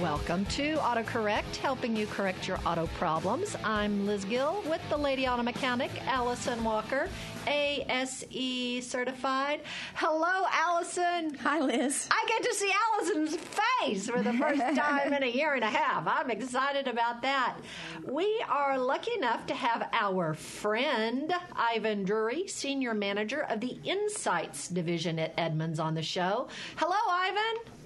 [0.00, 3.54] Welcome to AutoCorrect, helping you correct your auto problems.
[3.62, 7.10] I'm Liz Gill with the Lady Auto Mechanic, Allison Walker,
[7.46, 9.60] ASE certified.
[9.96, 11.34] Hello, Allison.
[11.42, 12.08] Hi, Liz.
[12.10, 15.70] I get to see Allison's face for the first time in a year and a
[15.70, 16.06] half.
[16.06, 17.56] I'm excited about that.
[18.02, 24.68] We are lucky enough to have our friend, Ivan Drury, Senior Manager of the Insights
[24.68, 26.48] Division at Edmunds, on the show.
[26.76, 27.79] Hello, Ivan.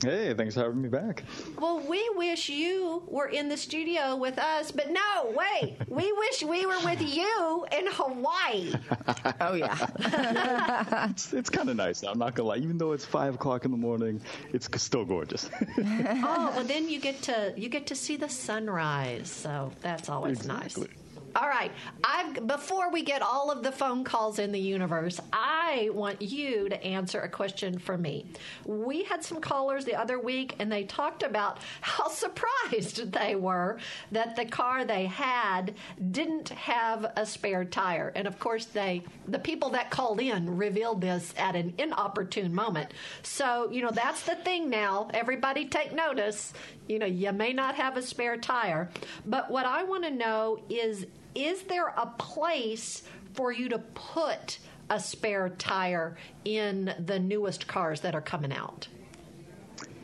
[0.00, 1.24] Hey, thanks for having me back.
[1.58, 5.76] Well, we wish you were in the studio with us, but no, wait.
[5.88, 8.74] We wish we were with you in Hawaii.
[9.40, 11.08] oh, yeah.
[11.10, 12.04] it's, it's kind of nice.
[12.04, 12.64] I'm not going to lie.
[12.64, 14.20] Even though it's 5 o'clock in the morning,
[14.52, 15.50] it's still gorgeous.
[15.78, 20.38] oh, well, then you get to you get to see the sunrise, so that's always
[20.38, 20.88] exactly.
[20.88, 20.97] nice.
[21.38, 21.70] All right.
[22.02, 26.68] I've before we get all of the phone calls in the universe, I want you
[26.68, 28.26] to answer a question for me.
[28.64, 33.78] We had some callers the other week and they talked about how surprised they were
[34.10, 35.76] that the car they had
[36.10, 38.12] didn't have a spare tire.
[38.16, 42.92] And of course they the people that called in revealed this at an inopportune moment.
[43.22, 45.08] So, you know, that's the thing now.
[45.14, 46.52] Everybody take notice.
[46.88, 48.90] You know, you may not have a spare tire,
[49.26, 53.02] but what I want to know is is there a place
[53.34, 54.58] for you to put
[54.90, 58.88] a spare tire in the newest cars that are coming out?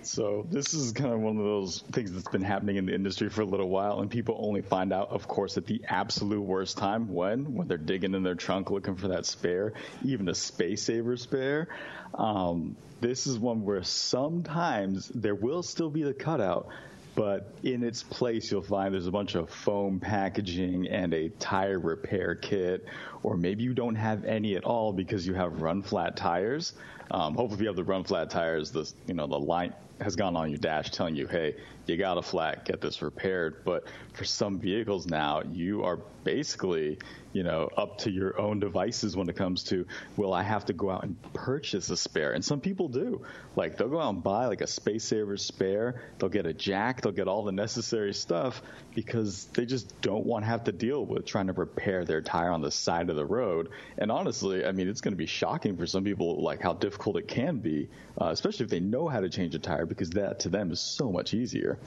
[0.06, 3.28] So this is kind of one of those things that's been happening in the industry
[3.28, 6.78] for a little while, and people only find out, of course, at the absolute worst
[6.78, 9.72] time when when they're digging in their trunk looking for that spare,
[10.04, 11.68] even a space saver spare.
[12.14, 16.68] Um, this is one where sometimes there will still be the cutout,
[17.14, 21.78] but in its place you'll find there's a bunch of foam packaging and a tire
[21.78, 22.86] repair kit.
[23.22, 26.74] Or maybe you don't have any at all because you have run flat tires.
[27.10, 30.16] Um, hopefully if you have the run flat tires the you know the line has
[30.16, 31.54] gone on your dash telling you hey
[31.86, 33.64] you got a flat get this repaired.
[33.64, 36.98] But for some vehicles now you are basically
[37.34, 39.84] you know, up to your own devices when it comes to,
[40.16, 42.32] will I have to go out and purchase a spare?
[42.32, 43.22] And some people do.
[43.56, 46.00] Like, they'll go out and buy like a Space Saver spare.
[46.18, 47.02] They'll get a jack.
[47.02, 48.62] They'll get all the necessary stuff
[48.94, 52.50] because they just don't want to have to deal with trying to repair their tire
[52.50, 53.68] on the side of the road.
[53.98, 57.16] And honestly, I mean, it's going to be shocking for some people, like how difficult
[57.16, 57.88] it can be,
[58.20, 60.78] uh, especially if they know how to change a tire because that to them is
[60.78, 61.78] so much easier.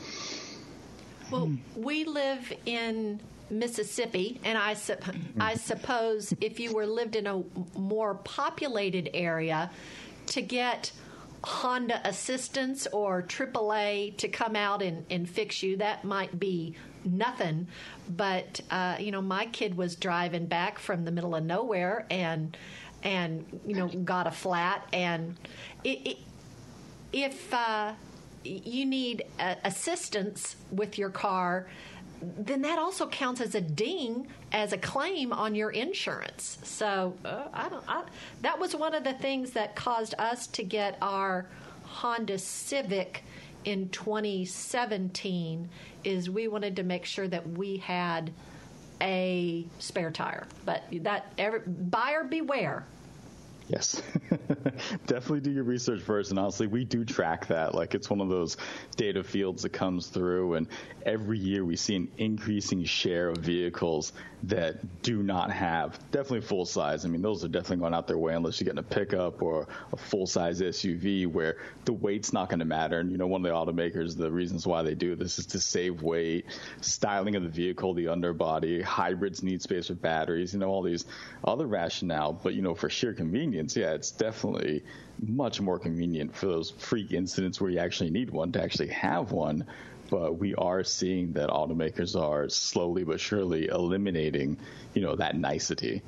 [1.32, 4.96] Well, we live in Mississippi, and I, su-
[5.40, 7.44] I suppose if you were lived in a
[7.78, 9.70] more populated area,
[10.28, 10.92] to get
[11.44, 16.76] Honda assistance or AAA to come out and, and fix you, that might be
[17.06, 17.68] nothing.
[18.10, 22.58] But uh, you know, my kid was driving back from the middle of nowhere and
[23.04, 25.38] and you know got a flat, and
[25.84, 26.18] it, it,
[27.14, 27.94] if uh,
[28.44, 31.68] you need uh, assistance with your car
[32.22, 36.58] then that also counts as a ding as a claim on your insurance.
[36.64, 37.84] So uh, I don't.
[37.88, 38.04] I,
[38.42, 41.48] that was one of the things that caused us to get our
[41.84, 43.24] Honda Civic
[43.66, 45.70] in 2017.
[46.04, 48.32] Is we wanted to make sure that we had
[49.02, 52.86] a spare tire, but that every, buyer beware.
[53.68, 54.02] Yes.
[55.08, 56.30] Definitely do your research first.
[56.30, 57.76] And honestly, we do track that.
[57.76, 58.56] Like it's one of those
[58.96, 60.54] data fields that comes through.
[60.54, 60.68] And
[61.06, 64.14] every year we see an increasing share of vehicles
[64.44, 67.04] that do not have definitely full size.
[67.04, 69.68] I mean, those are definitely going out their way unless you're getting a pickup or
[69.92, 73.00] a full size SUV where the weight's not going to matter.
[73.00, 75.60] And, you know, one of the automakers, the reasons why they do this is to
[75.60, 76.46] save weight,
[76.82, 81.06] styling of the vehicle, the underbody, hybrids need space for batteries, you know, all these
[81.44, 82.32] other rationale.
[82.34, 84.84] But, you know, for sheer convenience, yeah, it's definitely
[85.26, 89.32] much more convenient for those freak incidents where you actually need one to actually have
[89.32, 89.66] one
[90.10, 94.58] but we are seeing that automakers are slowly but surely eliminating,
[94.94, 96.02] you know, that nicety.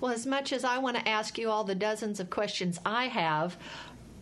[0.00, 3.06] Well, as much as I want to ask you all the dozens of questions I
[3.06, 3.56] have,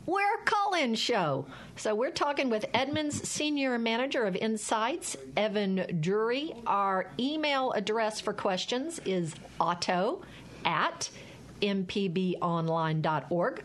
[0.07, 1.47] we're a call-in show.
[1.77, 6.55] So we're talking with Edmunds Senior Manager of Insights, Ivan Drury.
[6.67, 10.23] Our email address for questions is auto
[10.65, 11.11] at
[11.61, 13.63] mpbonline.org.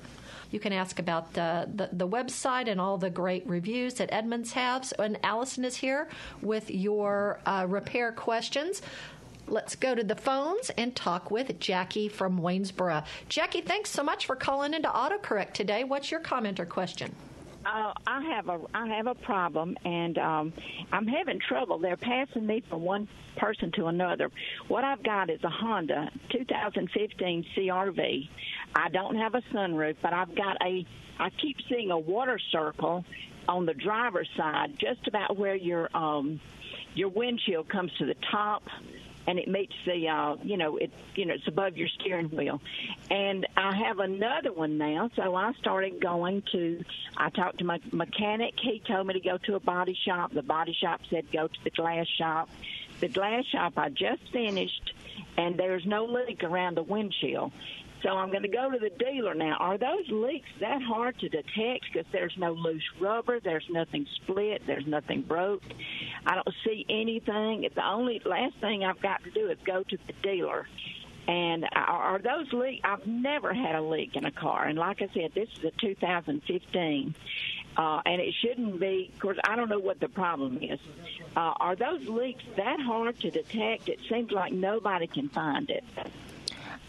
[0.52, 4.52] You can ask about the, the, the, website and all the great reviews that Edmunds
[4.52, 4.92] has.
[4.92, 6.08] And Allison is here
[6.44, 8.84] with your uh, repair questions.
[9.48, 13.04] Let's go to the phones and talk with Jackie from Waynesboro.
[13.30, 15.84] Jackie, thanks so much for calling into AutoCorrect today.
[15.84, 17.16] What's your comment or question?
[17.66, 20.54] Uh, I have a I have a problem, and um,
[20.92, 21.80] I'm having trouble.
[21.80, 23.08] They're passing me from one
[23.38, 24.30] person to another.
[24.68, 28.30] What I've got is a Honda 2015 CRV.
[28.76, 30.86] I don't have a sunroof, but I've got a.
[31.20, 33.06] I keep seeing a water circle
[33.48, 36.40] on the driver's side, just about where your um,
[36.96, 38.64] your windshield comes to the top
[39.28, 42.62] and it meets the uh you know it you know it's above your steering wheel.
[43.10, 46.84] And i have another one now so i started going to
[47.18, 48.54] i talked to my mechanic.
[48.62, 50.34] He told me to go to a body shop.
[50.34, 52.50] The body shop said go to the glass shop.
[53.00, 54.94] The glass shop i just finished
[55.38, 57.52] and there's no leak around the windshield
[58.04, 59.56] so I'm going to go to the dealer now.
[59.60, 61.86] Are those leaks that hard to detect?
[61.92, 65.64] Because there's no loose rubber, there's nothing split, there's nothing broke.
[66.26, 67.68] I don't see anything.
[67.74, 70.68] The only last thing I've got to do is go to the dealer.
[71.26, 72.82] And are those leaks?
[72.84, 75.72] I've never had a leak in a car, and like I said, this is a
[75.72, 77.16] 2015.
[77.76, 79.10] Uh, and it shouldn't be.
[79.14, 80.80] Of course, I don't know what the problem is.
[81.36, 83.90] Uh, are those leaks that hard to detect?
[83.90, 85.84] It seems like nobody can find it.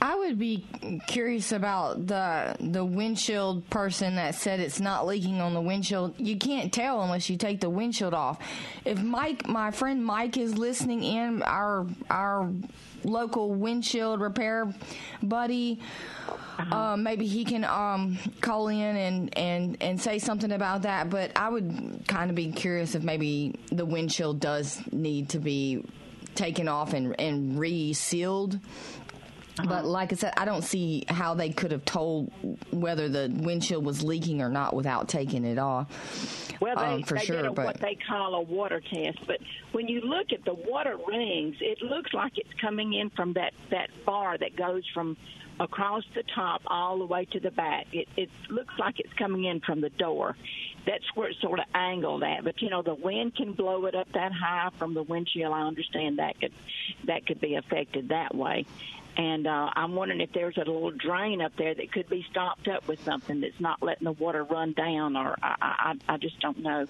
[0.01, 0.67] I would be
[1.07, 6.15] curious about the the windshield person that said it's not leaking on the windshield.
[6.19, 8.39] You can't tell unless you take the windshield off.
[8.85, 12.51] If Mike, my friend Mike, is listening in, our our
[13.03, 14.73] local windshield repair
[15.23, 15.81] buddy.
[16.59, 16.77] Uh-huh.
[16.77, 21.11] Uh, maybe he can um, call in and, and, and say something about that.
[21.11, 25.85] But I would kind of be curious if maybe the windshield does need to be
[26.37, 28.59] taken off and, and resealed
[29.59, 29.69] uh-huh.
[29.69, 32.33] But like I said, I don't see how they could have told
[32.73, 35.87] whether the windshield was leaking or not without taking it off.
[36.61, 39.25] Well, they, um, for they sure, did a, but, what they call a water test.
[39.27, 39.39] But
[39.71, 43.53] when you look at the water rings, it looks like it's coming in from that
[43.71, 45.17] that bar that goes from
[45.61, 47.87] across the top all the way to the back.
[47.93, 50.37] It, it looks like it's coming in from the door.
[50.85, 52.43] That's where it's sort of angled at.
[52.43, 55.53] But you know, the wind can blow it up that high from the windshield.
[55.53, 56.53] I understand that could
[57.05, 58.67] that could be affected that way.
[59.17, 62.67] And uh, I'm wondering if there's a little drain up there that could be stopped
[62.67, 66.41] up with something that's not letting the water run down, or I, I, I just
[66.41, 66.87] don't know.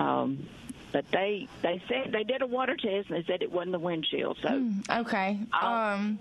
[0.00, 0.48] Um,
[0.92, 3.78] but they they said they did a water test and they said it wasn't the
[3.78, 4.38] windshield.
[4.42, 5.38] So mm, okay.
[5.52, 6.18] Um,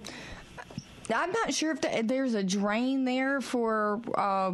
[1.13, 4.53] I'm not sure if the, there's a drain there for uh,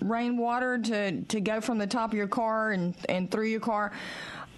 [0.00, 3.92] rainwater to to go from the top of your car and and through your car.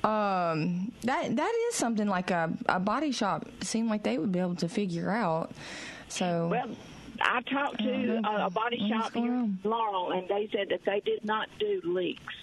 [0.04, 4.40] Um, that that is something like a, a body shop seemed like they would be
[4.40, 5.52] able to figure out.
[6.08, 6.70] So well,
[7.20, 11.00] I talked to uh, a body shop here in Laurel, and they said that they
[11.00, 12.34] did not do leaks.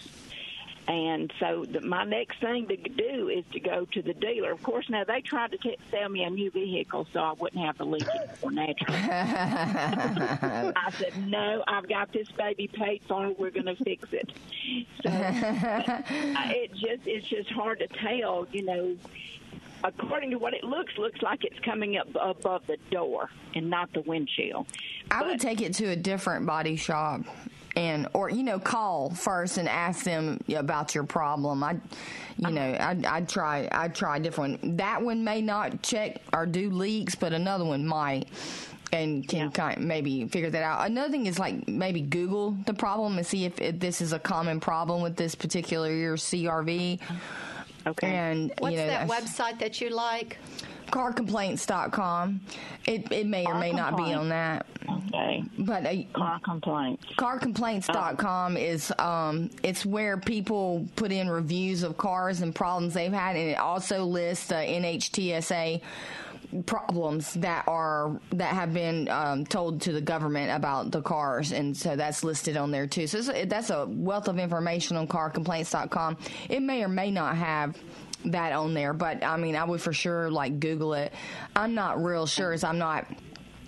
[0.90, 4.52] And so the, my next thing to do is to go to the dealer.
[4.52, 7.64] Of course, now they tried to t- sell me a new vehicle so I wouldn't
[7.64, 8.98] have to lease it for naturally.
[8.98, 13.30] I said, no, I've got this baby paid for.
[13.38, 14.32] We're going to fix it.
[15.04, 18.98] So it just it's just hard to tell, you know.
[19.82, 23.94] According to what it looks, looks like it's coming up above the door and not
[23.94, 24.68] the windshield.
[25.10, 27.22] I but, would take it to a different body shop
[27.80, 31.72] and or you know call first and ask them about your problem i
[32.38, 36.70] you know i i try i try different that one may not check or do
[36.70, 38.28] leaks but another one might
[38.92, 39.50] and can yeah.
[39.52, 40.88] kind of maybe figure that out.
[40.88, 44.18] Another thing is like maybe Google the problem and see if, if this is a
[44.20, 47.00] common problem with this particular your CRV.
[47.86, 48.08] Okay.
[48.08, 50.38] And what's you know, that website that you like?
[50.92, 52.42] carcomplaints.com.
[52.86, 54.66] It it may or may not be on that.
[54.90, 55.44] Okay.
[55.58, 57.06] But uh, car complaints.
[57.18, 58.60] Carcomplaints.com oh.
[58.60, 63.50] is um it's where people put in reviews of cars and problems they've had, and
[63.52, 65.82] it also lists uh, NHTSA
[66.66, 71.76] problems that are that have been um, told to the government about the cars, and
[71.76, 73.08] so that's listed on there too.
[73.08, 76.18] So that's a wealth of information on carcomplaints.com.
[76.50, 77.78] It may or may not have
[78.26, 81.14] that on there, but I mean, I would for sure like Google it.
[81.56, 83.06] I'm not real sure as I'm not.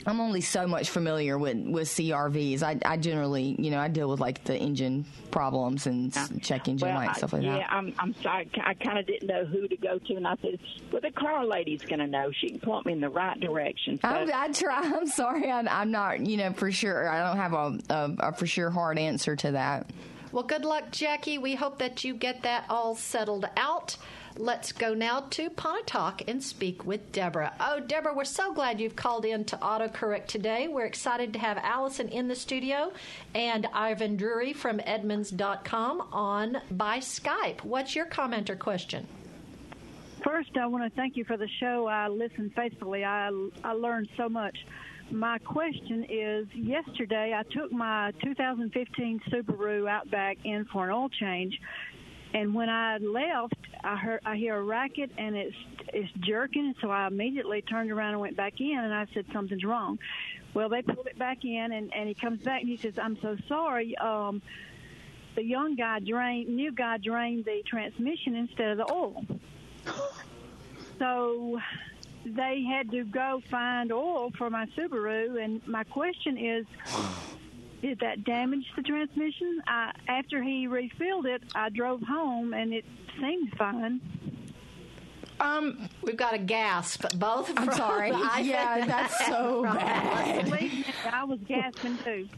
[0.03, 2.63] I'm only so much familiar with, with CRVs.
[2.63, 6.27] I, I generally, you know, I deal with like the engine problems and yeah.
[6.41, 7.59] check engine well, light stuff like yeah, that.
[7.59, 8.49] Yeah, I'm, I'm sorry.
[8.63, 10.57] I kind of didn't know who to go to, and I said,
[10.91, 12.31] "Well, the car lady's going to know.
[12.31, 14.07] She can point me in the right direction." So.
[14.07, 14.81] I, I try.
[14.83, 15.51] I'm sorry.
[15.51, 17.07] I, am not, you know, for sure.
[17.07, 19.91] I don't have a, a, a for sure hard answer to that.
[20.31, 21.37] Well, good luck, Jackie.
[21.37, 23.97] We hope that you get that all settled out.
[24.37, 27.53] Let's go now to Pontotoc and speak with Deborah.
[27.59, 30.67] Oh, Deborah, we're so glad you've called in to AutoCorrect today.
[30.69, 32.93] We're excited to have Allison in the studio
[33.35, 37.63] and Ivan Drury from Edmunds.com on by Skype.
[37.63, 39.05] What's your comment or question?
[40.23, 41.87] First, I want to thank you for the show.
[41.87, 43.03] I listen faithfully.
[43.03, 43.31] I,
[43.63, 44.57] I learned so much.
[45.11, 51.59] my question is yesterday I took my 2015 Subaru Outback in for an oil change.
[52.33, 55.55] And when I left, I heard I hear a racket and it's
[55.93, 56.73] it's jerking.
[56.81, 59.99] So I immediately turned around and went back in, and I said something's wrong.
[60.53, 63.19] Well, they pulled it back in, and and he comes back and he says, "I'm
[63.21, 64.41] so sorry." Um,
[65.35, 69.25] the young guy drained, new guy drained the transmission instead of the oil.
[70.99, 71.59] So
[72.25, 76.65] they had to go find oil for my Subaru, and my question is,
[77.81, 79.61] did that damage the transmission?
[79.67, 82.85] I, after he refilled it, I drove home, and it
[83.19, 84.01] seemed fine.
[85.39, 87.49] Um, We've got a gasp, both.
[87.57, 88.11] I'm from sorry.
[88.15, 90.51] Ivan Yeah, that's so bad.
[90.51, 92.29] Me, I was gasping too.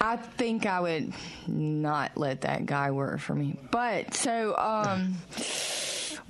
[0.00, 1.12] I think I would
[1.46, 3.58] not let that guy work for me.
[3.70, 5.16] But so, um,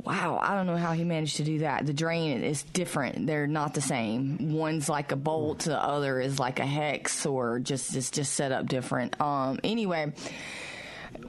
[0.04, 1.86] wow, I don't know how he managed to do that.
[1.86, 4.52] The drain is different; they're not the same.
[4.52, 8.52] One's like a bolt, the other is like a hex, or just it's just set
[8.52, 9.20] up different.
[9.20, 10.12] Um, anyway.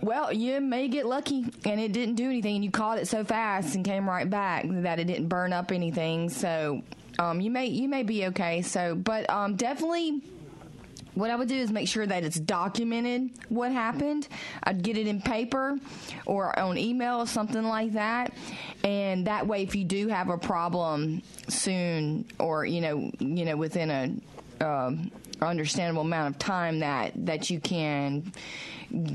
[0.01, 3.23] Well, you may get lucky and it didn't do anything and you caught it so
[3.23, 6.29] fast and came right back that it didn't burn up anything.
[6.29, 6.81] So,
[7.19, 8.61] um, you may, you may be okay.
[8.63, 10.21] So, but, um, definitely
[11.15, 14.27] what I would do is make sure that it's documented what happened.
[14.63, 15.77] I'd get it in paper
[16.25, 18.33] or on email or something like that.
[18.83, 23.55] And that way, if you do have a problem soon or, you know, you know,
[23.55, 28.31] within a, um, understandable amount of time that, that you can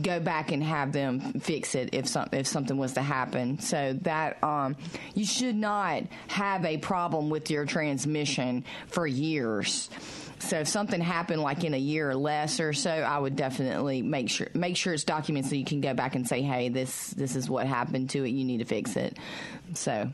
[0.03, 3.59] go back and have them fix it if some, if something was to happen.
[3.61, 4.77] So that um,
[5.15, 9.89] you should not have a problem with your transmission for years.
[10.41, 14.03] So if something happened like in a year or less or so, I would definitely
[14.03, 17.09] make sure make sure it's documented so you can go back and say, "Hey, this
[17.11, 18.29] this is what happened to it.
[18.31, 19.17] You need to fix it."
[19.75, 20.09] So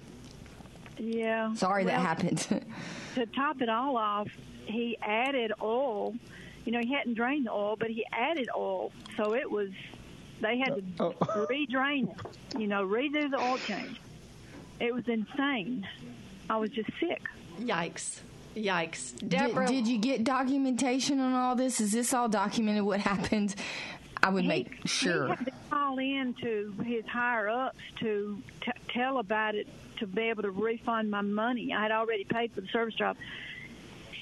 [0.98, 1.54] Yeah.
[1.54, 2.38] sorry that happened.
[3.16, 4.28] to top it all off,
[4.64, 6.14] he added oil.
[6.64, 9.70] You know, he hadn't drained the oil, but he added oil, so it was.
[10.40, 11.46] They had to Oh.
[11.50, 12.58] re-drain it.
[12.60, 14.00] You know, redo the oil change.
[14.80, 15.86] It was insane.
[16.50, 17.22] I was just sick.
[17.60, 18.20] Yikes!
[18.54, 19.16] Yikes!
[19.18, 21.80] did, Deborah, did you get documentation on all this?
[21.80, 22.82] Is this all documented?
[22.84, 23.54] What happened?
[24.22, 25.28] I would make He sure.
[25.28, 29.66] had to call in to his higher ups to t- tell about it
[29.98, 31.72] to be able to refund my money.
[31.74, 33.16] I had already paid for the service job.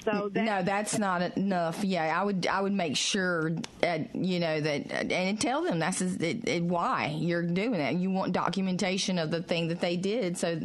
[0.03, 1.83] So that, no, that's not enough.
[1.83, 6.01] Yeah, I would I would make sure, uh, you know that, and tell them that's
[6.01, 7.95] it, it, why you're doing that.
[7.95, 10.59] You want documentation of the thing that they did, so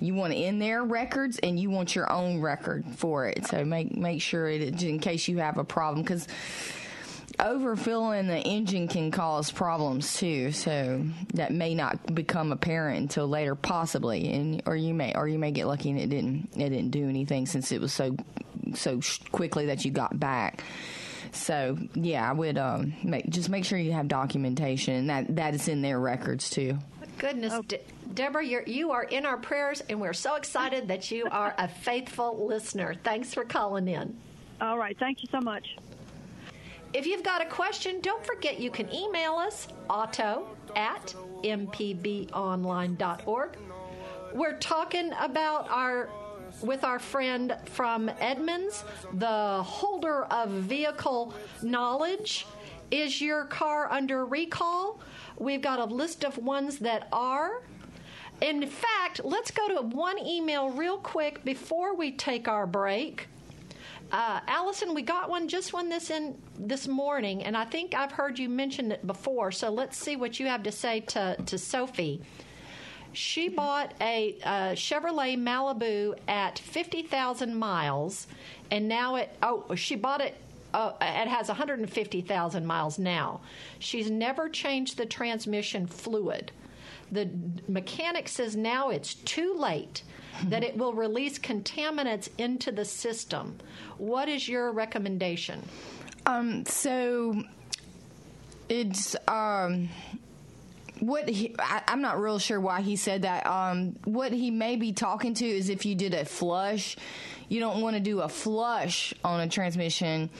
[0.00, 3.46] you want it in their records, and you want your own record for it.
[3.46, 6.28] So make make sure it in case you have a problem because
[7.38, 10.52] overfilling the engine can cause problems too.
[10.52, 15.38] So that may not become apparent until later, possibly, and or you may or you
[15.38, 18.16] may get lucky and it didn't it didn't do anything since it was so
[18.74, 20.62] so sh- quickly that you got back.
[21.32, 25.68] So yeah, I would um, make, just make sure you have documentation that that is
[25.68, 26.78] in their records too.
[27.18, 27.80] goodness, De-
[28.14, 31.68] Deborah, you're, you are in our prayers, and we're so excited that you are a
[31.68, 32.94] faithful listener.
[33.04, 34.16] Thanks for calling in.
[34.60, 34.96] all right.
[34.98, 35.76] Thank you so much.
[36.94, 43.50] If you've got a question, don't forget you can email us auto at mpbonline.org.
[44.32, 46.08] We're talking about our
[46.62, 48.84] with our friend from Edmunds,
[49.14, 52.46] the holder of vehicle knowledge.
[52.90, 55.00] Is your car under recall?
[55.38, 57.62] We've got a list of ones that are.
[58.40, 63.28] In fact, let's go to one email real quick before we take our break.
[64.12, 68.12] Uh, Allison, we got one just one this in this morning, and I think I've
[68.12, 69.50] heard you mention it before.
[69.50, 72.22] So let's see what you have to say to to Sophie.
[73.16, 78.26] She bought a, uh Chevrolet Malibu at fifty thousand miles,
[78.70, 80.36] and now it oh she bought it.
[80.74, 83.40] Uh, it has 150,000 miles now.
[83.78, 86.52] She's never changed the transmission fluid.
[87.10, 87.30] The
[87.66, 90.02] mechanic says now it's too late
[90.48, 93.56] that it will release contaminants into the system.
[93.96, 95.62] What is your recommendation?
[96.26, 97.42] Um, so
[98.68, 99.88] it's um,
[101.00, 103.46] what he, I, I'm not real sure why he said that.
[103.46, 106.96] Um, what he may be talking to is if you did a flush,
[107.48, 110.30] you don't want to do a flush on a transmission.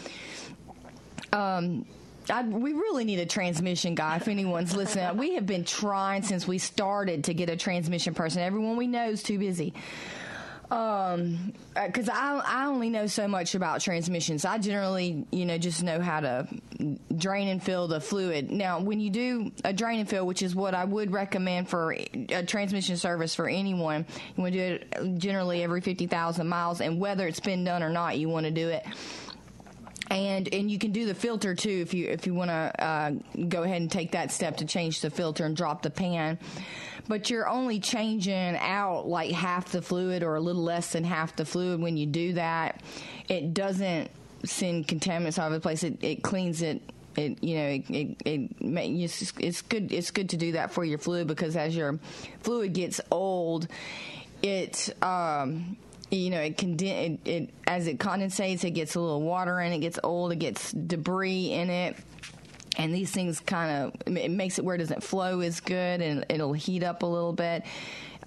[1.33, 1.87] Um.
[2.29, 4.17] I, we really need a transmission guy.
[4.17, 8.43] If anyone's listening, we have been trying since we started to get a transmission person.
[8.43, 9.73] Everyone we know is too busy
[10.71, 15.83] um because I, I only know so much about transmissions i generally you know just
[15.83, 16.49] know how to
[17.17, 18.51] drain and fill the fluid.
[18.51, 21.93] Now when you do a drain and fill which is what i would recommend for
[21.95, 24.07] a transmission service for anyone
[24.37, 27.91] you want to do it generally every 50000 miles and whether it's been done or
[27.91, 28.85] not you want to do it
[30.11, 33.11] and and you can do the filter too if you if you want to uh,
[33.49, 36.39] go ahead and take that step to change the filter and drop the pan.
[37.09, 41.37] But you're only changing out like half the fluid or a little less than half
[41.37, 42.83] the fluid when you do that.
[43.29, 44.11] It doesn't
[44.45, 45.85] send contaminants all over the place.
[45.85, 46.83] It, it cleans it
[47.17, 50.85] it you know it, it, it it's, it's good it's good to do that for
[50.85, 51.99] your fluid because as your
[52.43, 53.69] fluid gets old
[54.43, 55.77] it um
[56.11, 59.73] you know, it, conden- it, it as it condensates, it gets a little water in
[59.73, 61.97] it, gets old, it gets debris in it.
[62.79, 66.27] And these things kind of it makes it where it doesn't flow as good, and
[66.29, 67.65] it'll heat up a little bit.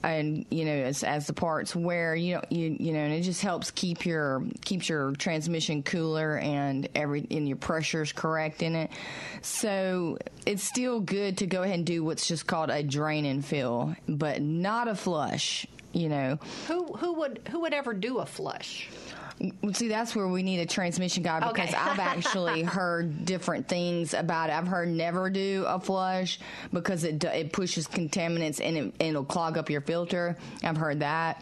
[0.01, 3.21] And you know, as, as the parts wear, you know, you you know, and it
[3.21, 8.75] just helps keep your keeps your transmission cooler and every and your pressures correct in
[8.75, 8.89] it.
[9.41, 10.17] So
[10.47, 13.95] it's still good to go ahead and do what's just called a drain and fill,
[14.07, 18.89] but not a flush you know who who would who would ever do a flush
[19.71, 21.77] See, that's where we need a transmission guy because Okay.
[21.77, 24.53] I've actually heard different things about it.
[24.53, 26.41] I've heard never do a flush
[26.73, 30.35] because it it pushes contaminants and, it, and it'll clog up your filter.
[30.61, 31.41] I've heard that.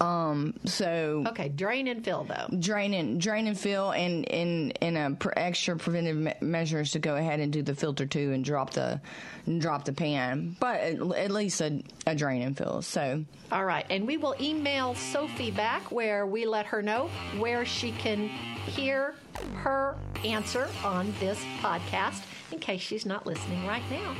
[0.00, 4.96] Um, so okay drain and fill though drain and drain and fill and in in
[4.96, 8.44] a pr- extra preventive me- measures to go ahead and do the filter too and
[8.44, 9.00] drop the
[9.46, 12.80] and drop the pan, but at, at least a, a drain and fill.
[12.82, 17.08] So All right, and we will email Sophie back where we let her know
[17.38, 19.14] where she can hear
[19.56, 22.22] her answer on this podcast
[22.52, 24.14] in case she's not listening right now.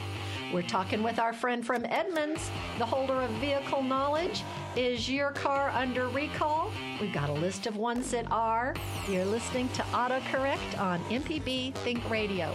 [0.52, 4.44] We're talking with our friend from Edmunds, the holder of vehicle knowledge.
[4.76, 6.70] Is your car under recall?
[7.00, 8.74] We've got a list of ones that are.
[9.08, 12.54] You're listening to AutoCorrect on MPB Think Radio.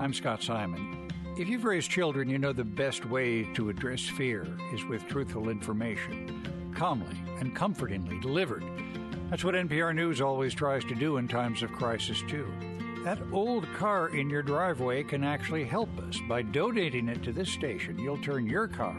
[0.00, 1.10] I'm Scott Simon.
[1.36, 5.50] If you've raised children, you know the best way to address fear is with truthful
[5.50, 8.64] information, calmly and comfortingly delivered.
[9.28, 12.50] That's what NPR News always tries to do in times of crisis, too.
[13.04, 16.18] That old car in your driveway can actually help us.
[16.26, 18.96] By donating it to this station, you'll turn your car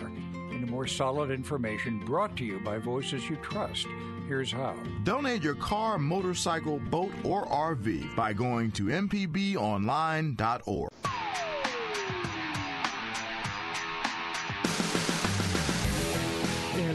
[0.51, 3.87] into more solid information brought to you by voices you trust.
[4.27, 4.75] Here's how.
[5.03, 10.90] Donate your car, motorcycle, boat, or RV by going to mpbonline.org.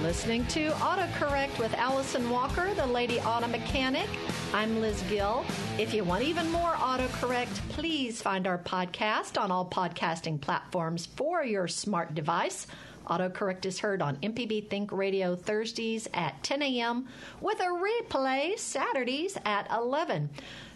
[0.07, 4.07] listening to AutoCorrect with Allison Walker, the Lady Auto Mechanic.
[4.55, 5.45] I'm Liz Gill.
[5.81, 11.43] If you want even more AutoCorrect, please find our podcast on all podcasting platforms for
[11.43, 12.69] your smart device.
[13.09, 17.09] AutoCorrect is heard on MPB Think Radio Thursdays at 10 a.m.
[17.41, 20.31] with a replay Saturdays at 11.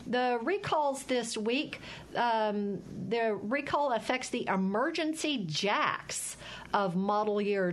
[0.08, 1.80] The recalls this week,
[2.16, 6.36] um, the recall affects the emergency jacks
[6.74, 7.70] of model year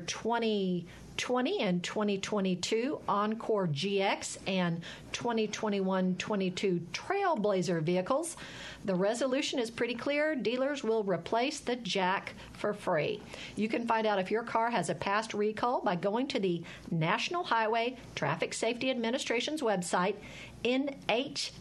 [1.18, 4.82] 2020 and 2022 Encore GX and
[5.14, 8.38] 2021-22 Trailblazer vehicles.
[8.86, 10.36] The resolution is pretty clear.
[10.36, 13.22] Dealers will replace the jack for free.
[13.56, 16.64] You can find out if your car has a past recall by going to the
[16.92, 20.16] National Highway Traffic Safety Administration's website,
[20.64, 21.54] NHTSA.gov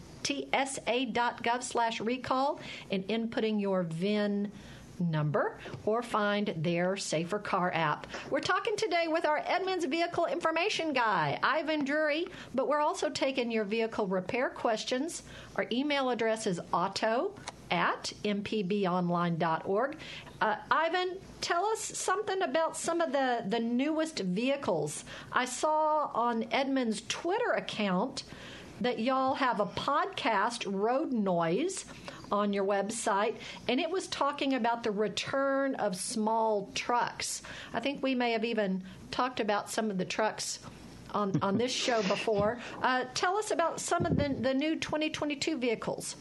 [1.63, 4.53] slash recall, and inputting your VIN
[5.01, 8.07] number or find their Safer Car app.
[8.31, 13.51] We're talking today with our Edmunds Vehicle Information Guy, Ivan Drury, but we're also taking
[13.51, 15.23] your vehicle repair questions.
[15.57, 17.33] Our email address is auto
[17.71, 19.97] at mpbonline.org.
[20.41, 25.05] Uh, Ivan, tell us something about some of the, the newest vehicles.
[25.33, 28.25] I saw on Edmunds' Twitter account
[28.81, 31.85] that y'all have a podcast, Road Noise,
[32.31, 33.35] on your website,
[33.69, 37.43] and it was talking about the return of small trucks.
[37.73, 40.59] I think we may have even talked about some of the trucks
[41.13, 42.59] on, on this show before.
[42.83, 46.17] Uh, tell us about some of the, the new 2022 vehicles.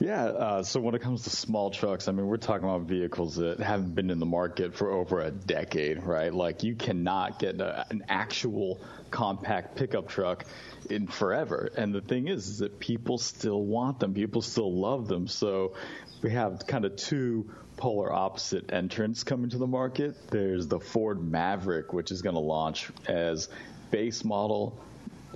[0.00, 3.36] Yeah, uh, so when it comes to small trucks, I mean, we're talking about vehicles
[3.36, 6.32] that haven't been in the market for over a decade, right?
[6.32, 10.44] Like, you cannot get a, an actual compact pickup truck
[10.88, 11.70] in forever.
[11.76, 15.26] And the thing is, is that people still want them, people still love them.
[15.26, 15.74] So
[16.22, 20.14] we have kind of two polar opposite entrants coming to the market.
[20.30, 23.48] There's the Ford Maverick, which is going to launch as
[23.90, 24.78] base model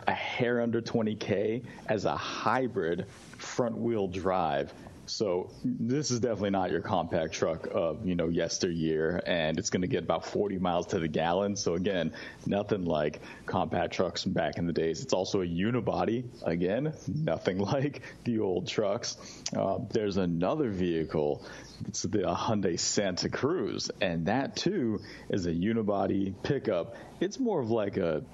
[0.07, 3.07] a hair under 20k as a hybrid
[3.39, 4.73] front wheel drive.
[5.07, 9.83] So this is definitely not your compact truck of you know yesteryear, and it's going
[9.83, 11.57] to get about 40 miles to the gallon.
[11.57, 12.13] So again,
[12.47, 15.03] nothing like compact trucks back in the days.
[15.03, 16.25] It's also a unibody.
[16.43, 19.17] Again, nothing like the old trucks.
[19.57, 21.45] Uh, there's another vehicle.
[21.87, 26.97] It's the Hyundai Santa Cruz, and that too is a unibody pickup.
[27.21, 28.25] It's more of like a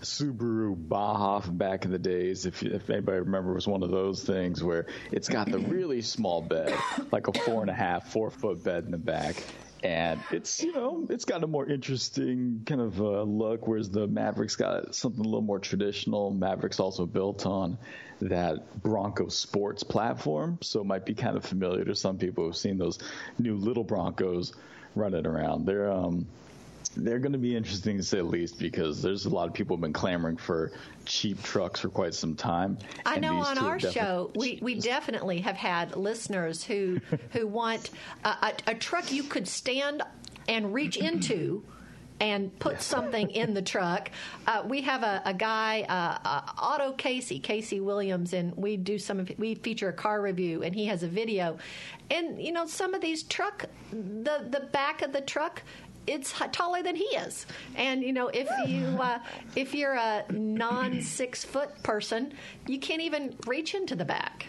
[0.00, 4.62] Subaru Baja back in the days, if, if anybody remember, was one of those things
[4.62, 6.74] where it's got the really small bed,
[7.12, 9.36] like a four and a half, four foot bed in the back.
[9.82, 14.06] And it's, you know, it's got a more interesting kind of uh, look, whereas the
[14.06, 16.30] Maverick's got something a little more traditional.
[16.30, 17.78] Maverick's also built on
[18.20, 22.56] that Bronco Sports platform, so it might be kind of familiar to some people who've
[22.56, 22.98] seen those
[23.38, 24.52] new little Broncos
[24.94, 25.64] running around.
[25.64, 26.26] They're, um,
[26.96, 29.76] they're going to be interesting to say the least because there's a lot of people
[29.76, 30.72] have been clamoring for
[31.04, 32.78] cheap trucks for quite some time.
[33.06, 37.00] I know on our show we, we definitely have had listeners who
[37.30, 37.90] who want
[38.24, 40.02] a, a, a truck you could stand
[40.48, 41.62] and reach into
[42.20, 44.10] and put something in the truck.
[44.46, 48.98] Uh, we have a, a guy, uh, uh, Auto Casey, Casey Williams, and we do
[48.98, 51.56] some of we feature a car review, and he has a video.
[52.10, 55.62] And you know, some of these truck, the the back of the truck
[56.10, 57.46] it's taller than he is.
[57.76, 59.18] And you know, if you uh,
[59.56, 62.32] if you're a non six foot person,
[62.66, 64.46] you can't even reach into the back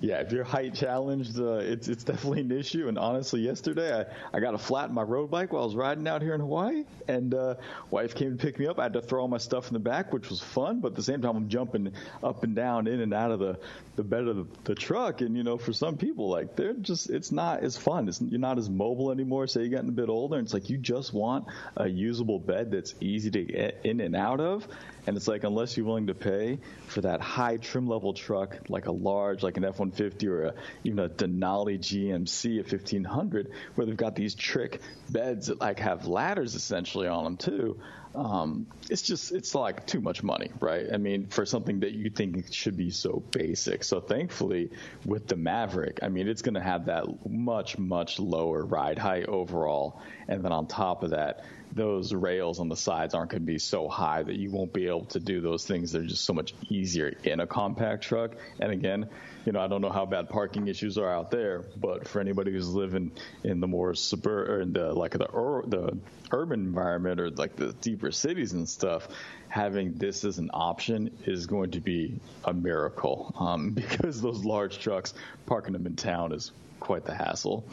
[0.00, 2.88] yeah, if you're height challenged, uh, it's it's definitely an issue.
[2.88, 5.76] And honestly, yesterday I, I got a flat in my road bike while I was
[5.76, 7.56] riding out here in Hawaii, and uh,
[7.90, 8.78] wife came to pick me up.
[8.78, 10.94] I had to throw all my stuff in the back, which was fun, but at
[10.96, 13.58] the same time I'm jumping up and down, in and out of the
[13.96, 15.20] the bed of the, the truck.
[15.20, 18.08] And you know, for some people, like they're just it's not as fun.
[18.08, 19.46] It's, you're not as mobile anymore.
[19.46, 22.70] Say you're getting a bit older, and it's like you just want a usable bed
[22.70, 24.66] that's easy to get in and out of.
[25.06, 28.86] And it's like, unless you're willing to pay for that high trim level truck, like
[28.86, 33.86] a large, like an F 150 or a, even a Denali GMC, a 1500, where
[33.86, 37.80] they've got these trick beds that like have ladders essentially on them too.
[38.14, 40.86] Um, it's just, it's like too much money, right?
[40.92, 43.84] I mean, for something that you think should be so basic.
[43.84, 44.70] So thankfully,
[45.04, 49.26] with the Maverick, I mean, it's going to have that much, much lower ride height
[49.26, 50.00] overall.
[50.26, 53.58] And then on top of that, those rails on the sides aren't going to be
[53.58, 55.92] so high that you won't be able to do those things.
[55.92, 58.32] They're just so much easier in a compact truck.
[58.58, 59.08] And again,
[59.46, 62.52] you know, I don't know how bad parking issues are out there, but for anybody
[62.52, 63.12] who's living
[63.44, 65.96] in the more suburb or in the like the ur- the
[66.32, 69.08] urban environment or like the deeper cities and stuff,
[69.48, 74.78] having this as an option is going to be a miracle um, because those large
[74.78, 75.14] trucks
[75.46, 77.64] parking them in town is quite the hassle.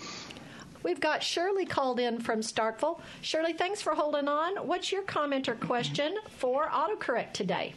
[0.83, 2.99] We've got Shirley called in from Starkville.
[3.21, 4.55] Shirley, thanks for holding on.
[4.67, 7.73] What's your comment or question for AutoCorrect today?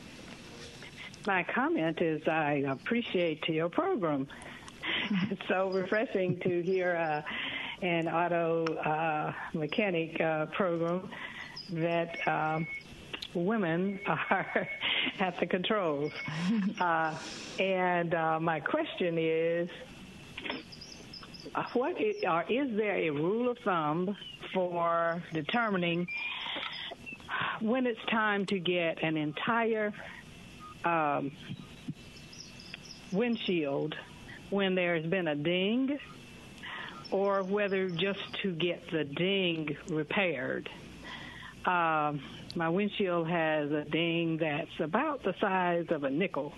[1.26, 4.26] My comment is I appreciate your program.
[5.30, 7.22] it's so refreshing to hear uh,
[7.82, 11.10] an auto uh, mechanic uh, program
[11.72, 12.66] that um,
[13.34, 14.68] women are
[15.18, 16.12] at the controls.
[16.80, 17.14] Uh,
[17.58, 19.68] and uh, my question is
[21.72, 24.16] what is, or is there a rule of thumb
[24.52, 26.08] for determining
[27.60, 29.92] when it's time to get an entire
[30.84, 31.30] um,
[33.12, 33.94] windshield
[34.50, 35.98] when there's been a ding
[37.10, 40.68] or whether just to get the ding repaired.
[41.64, 42.20] Um,
[42.54, 46.54] my windshield has a ding that's about the size of a nickel.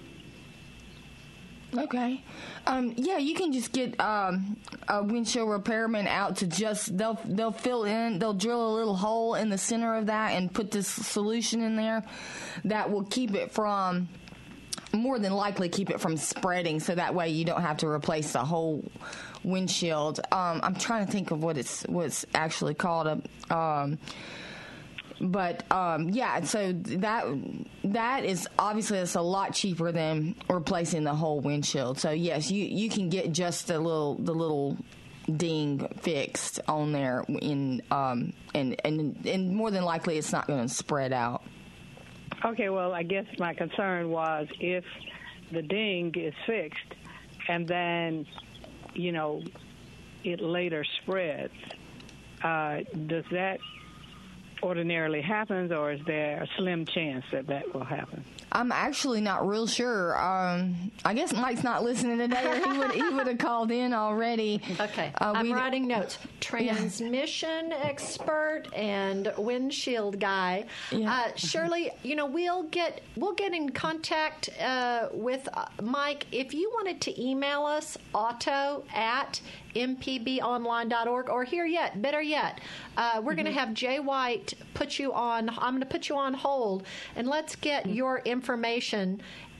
[1.76, 2.22] Okay.
[2.66, 4.56] Um, yeah, you can just get um,
[4.88, 9.34] a windshield repairman out to just they'll they'll fill in they'll drill a little hole
[9.34, 12.02] in the center of that and put this solution in there
[12.64, 14.08] that will keep it from
[14.92, 18.32] more than likely keep it from spreading so that way you don't have to replace
[18.32, 18.84] the whole
[19.42, 20.20] windshield.
[20.30, 23.98] Um, I'm trying to think of what it's what's actually called a um,
[25.22, 27.24] but um, yeah, so that
[27.84, 31.98] that is obviously it's a lot cheaper than replacing the whole windshield.
[31.98, 34.76] So yes, you you can get just the little the little
[35.36, 40.66] ding fixed on there in um, and and and more than likely it's not going
[40.66, 41.42] to spread out.
[42.44, 44.84] Okay, well, I guess my concern was if
[45.52, 46.94] the ding is fixed
[47.48, 48.26] and then,
[48.94, 49.42] you know,
[50.24, 51.52] it later spreads,
[52.42, 53.60] uh, does that
[54.62, 58.24] ordinarily happen, or is there a slim chance that that will happen?
[58.52, 60.16] I'm actually not real sure.
[60.20, 63.94] Um, I guess Mike's not listening today, or he would he would have called in
[63.94, 64.60] already.
[64.78, 66.18] Okay, uh, I'm writing notes.
[66.40, 67.80] Transmission yeah.
[67.82, 70.66] expert and windshield guy.
[70.90, 71.10] Yeah.
[71.10, 76.52] Uh, Shirley, you know we'll get we'll get in contact uh, with uh, Mike if
[76.52, 79.40] you wanted to email us auto at
[79.74, 82.60] mpbonline.org or here yet better yet
[82.98, 83.36] uh, we're mm-hmm.
[83.36, 86.84] going to have jay white put you on i'm going to put you on hold
[87.16, 87.94] and let's get mm-hmm.
[87.94, 88.41] your information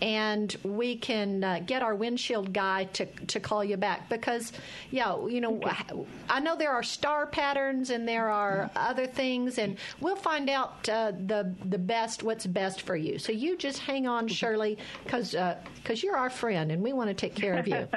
[0.03, 4.53] and we can uh, get our windshield guy to, to call you back because
[4.90, 6.05] yeah you know okay.
[6.29, 10.88] i know there are star patterns and there are other things and we'll find out
[10.88, 15.31] uh, the the best what's best for you so you just hang on shirley because
[15.31, 17.87] because uh, you're our friend and we want to take care of you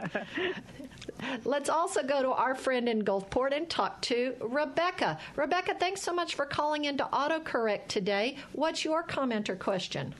[1.45, 5.17] Let's also go to our friend in Gulfport and talk to Rebecca.
[5.35, 8.37] Rebecca, thanks so much for calling into AutoCorrect today.
[8.51, 10.13] What's your comment or question?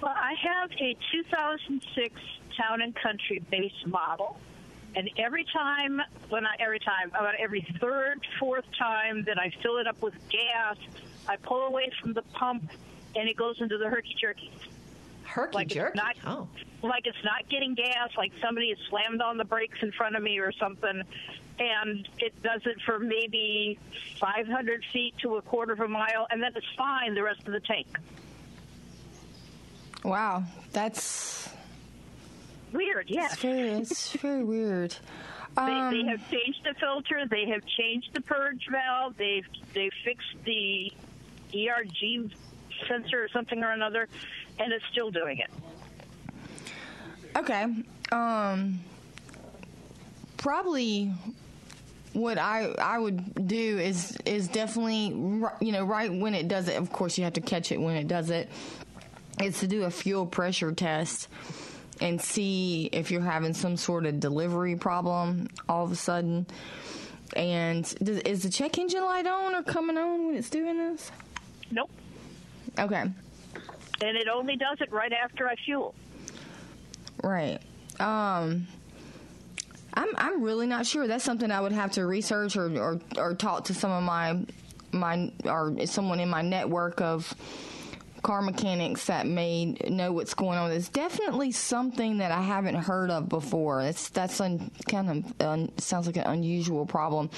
[0.00, 2.20] Well, I have a 2006
[2.56, 4.38] Town and Country base model.
[4.94, 9.76] And every time, well, not every time, about every third, fourth time that I fill
[9.76, 10.76] it up with gas,
[11.28, 12.70] I pull away from the pump
[13.14, 14.50] and it goes into the herky jerky.
[15.24, 15.98] Herky like jerky?
[15.98, 16.48] Not, oh
[16.82, 20.22] like it's not getting gas, like somebody has slammed on the brakes in front of
[20.22, 21.02] me or something,
[21.58, 23.78] and it does it for maybe
[24.20, 27.52] 500 feet to a quarter of a mile, and then it's fine the rest of
[27.52, 27.86] the tank.
[30.06, 31.48] Wow, that's
[32.72, 33.06] weird.
[33.08, 34.94] Yes, it's very, it's very weird.
[35.56, 37.26] Um, they, they, um, have changed the filter.
[37.28, 39.16] They have changed the purge valve.
[39.16, 40.92] They've they fixed the
[41.52, 42.30] ERG
[42.86, 44.06] sensor or something or another,
[44.60, 45.50] and it's still doing it.
[47.34, 47.66] Okay.
[48.12, 48.78] Um,
[50.36, 51.12] probably
[52.12, 55.08] what I I would do is is definitely
[55.60, 56.76] you know right when it does it.
[56.76, 58.48] Of course, you have to catch it when it does it.
[59.42, 61.28] Is to do a fuel pressure test
[62.00, 66.46] and see if you're having some sort of delivery problem all of a sudden.
[67.34, 71.10] And does, is the check engine light on or coming on when it's doing this?
[71.70, 71.90] Nope.
[72.78, 73.00] Okay.
[73.00, 75.94] And it only does it right after I fuel.
[77.22, 77.60] Right.
[77.98, 78.66] Um,
[79.94, 81.06] I'm I'm really not sure.
[81.06, 84.44] That's something I would have to research or or, or talk to some of my
[84.92, 87.34] my or someone in my network of
[88.26, 90.72] car mechanics that may know what's going on.
[90.72, 93.82] It's definitely something that I haven't heard of before.
[93.82, 97.30] It's that's un, kind of un, sounds like an unusual problem.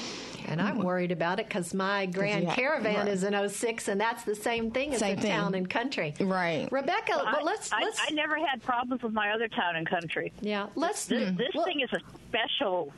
[0.46, 3.08] And I'm worried about it because my Grand yeah, Caravan right.
[3.08, 6.14] is an 06, and that's the same thing as same a town and country.
[6.18, 7.12] Right, Rebecca.
[7.16, 8.00] Well, I, let's, I, let's.
[8.08, 10.32] I, never had problems with my other town and country.
[10.40, 11.04] Yeah, let's.
[11.04, 12.94] This, this well, thing is a special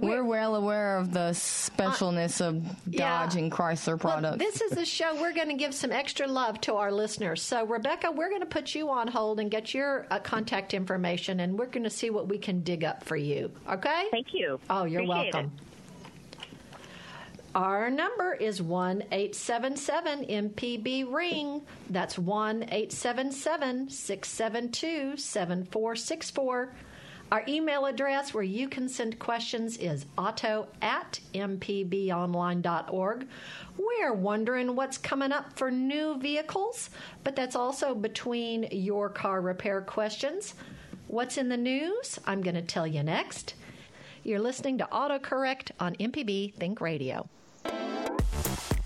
[0.00, 3.38] We're well aware of the specialness of Dodge yeah.
[3.38, 4.38] and Chrysler products.
[4.38, 7.42] Well, this is a show we're going to give some extra love to our listeners.
[7.42, 11.40] So, Rebecca, we're going to put you on hold and get your uh, contact information,
[11.40, 13.50] and we're going to see what we can dig up for you.
[13.68, 14.04] Okay?
[14.10, 14.60] Thank you.
[14.70, 15.52] Oh, you're Appreciate welcome.
[15.56, 15.64] It.
[17.54, 21.62] Our number is 1 877 MPB Ring.
[21.90, 26.72] That's 1 877 672 7464.
[27.30, 33.26] Our email address where you can send questions is auto at mpbonline.org.
[33.76, 36.88] We're wondering what's coming up for new vehicles,
[37.24, 40.54] but that's also between your car repair questions.
[41.06, 42.18] What's in the news?
[42.24, 43.54] I'm going to tell you next.
[44.24, 47.28] You're listening to AutoCorrect on MPB Think Radio.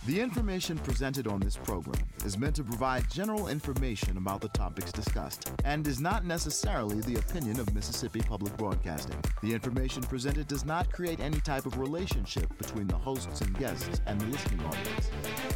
[0.05, 4.91] The information presented on this program is meant to provide general information about the topics
[4.91, 9.23] discussed and is not necessarily the opinion of Mississippi Public Broadcasting.
[9.45, 14.01] The information presented does not create any type of relationship between the hosts and guests
[14.07, 15.09] and the listening audience.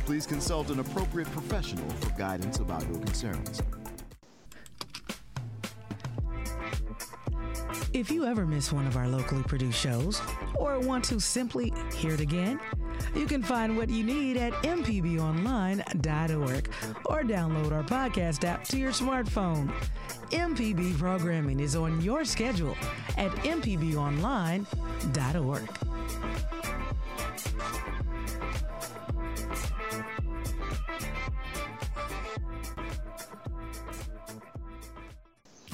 [0.04, 3.60] Please consult an appropriate professional for guidance about your concerns.
[7.92, 10.20] If you ever miss one of our locally produced shows
[10.54, 12.60] or want to simply hear it again,
[13.16, 16.70] you can find what you need at mpbonline.org
[17.06, 19.72] or download our podcast app to your smartphone.
[20.30, 22.76] MPB programming is on your schedule
[23.16, 24.66] at mpbonline.org.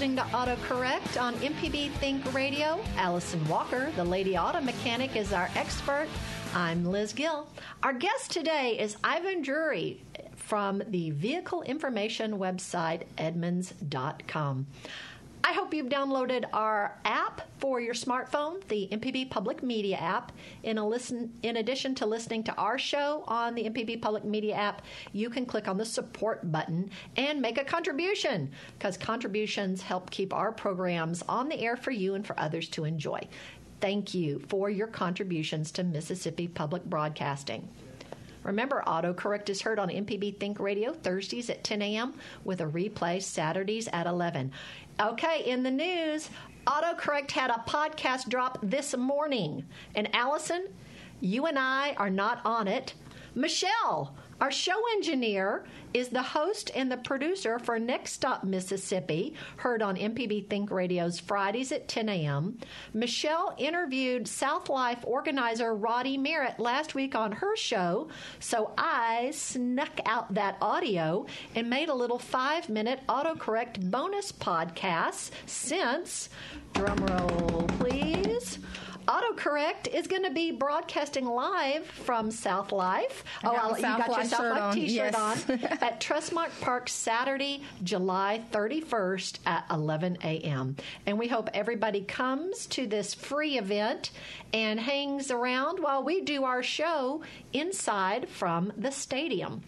[0.00, 2.80] Listening to AutoCorrect on MPB Think Radio.
[2.96, 6.08] Allison Walker, the lady auto mechanic, is our expert.
[6.54, 7.46] I'm Liz Gill.
[7.82, 10.00] Our guest today is Ivan Drury
[10.36, 14.68] from the vehicle information website Edmunds.com.
[15.42, 20.32] I hope you've downloaded our app for your smartphone, the MPB Public Media app.
[20.62, 24.82] In, listen, in addition to listening to our show on the MPB Public Media app,
[25.12, 30.34] you can click on the support button and make a contribution because contributions help keep
[30.34, 33.20] our programs on the air for you and for others to enjoy.
[33.80, 37.66] Thank you for your contributions to Mississippi Public Broadcasting.
[38.42, 42.14] Remember, AutoCorrect is heard on MPB Think Radio Thursdays at 10 a.m.
[42.44, 44.52] with a replay Saturdays at 11.
[44.98, 46.28] Okay, in the news,
[46.66, 49.64] AutoCorrect had a podcast drop this morning.
[49.94, 50.68] And Allison,
[51.20, 52.94] you and I are not on it.
[53.34, 59.82] Michelle, our show engineer, is the host and the producer for Next Stop Mississippi, heard
[59.82, 62.58] on MPB Think Radio's Fridays at 10 a.m.
[62.94, 70.00] Michelle interviewed South Life organizer Roddy Merritt last week on her show, so I snuck
[70.06, 76.28] out that audio and made a little five minute autocorrect bonus podcast since,
[76.74, 78.58] drumroll please.
[79.10, 83.24] AutoCorrect is going to be broadcasting live from South Life.
[83.42, 84.74] Oh, you South got your Life South shirt Life on.
[84.74, 85.50] T-shirt Yes.
[85.50, 90.76] on at Trustmark Park Saturday, July 31st at 11 a.m.
[91.06, 94.12] And we hope everybody comes to this free event
[94.52, 99.62] and hangs around while we do our show inside from the stadium.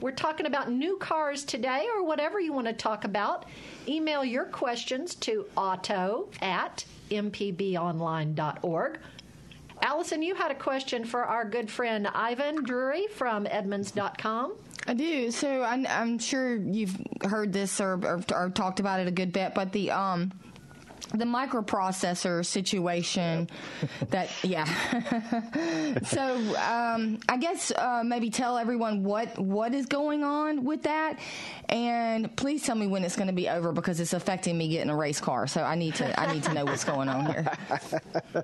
[0.00, 3.44] We're talking about new cars today or whatever you want to talk about.
[3.88, 8.98] Email your questions to auto at mpbonline.org.
[9.82, 14.54] Allison, you had a question for our good friend Ivan Drury from Edmunds.com.
[14.86, 15.30] I do.
[15.30, 19.32] So I, I'm sure you've heard this or, or, or talked about it a good
[19.32, 20.32] bit, but the um
[21.14, 23.48] the microprocessor situation
[24.10, 24.64] that yeah
[26.04, 31.18] so um, i guess uh, maybe tell everyone what what is going on with that
[31.68, 34.90] and please tell me when it's going to be over because it's affecting me getting
[34.90, 37.46] a race car so i need to i need to know what's going on here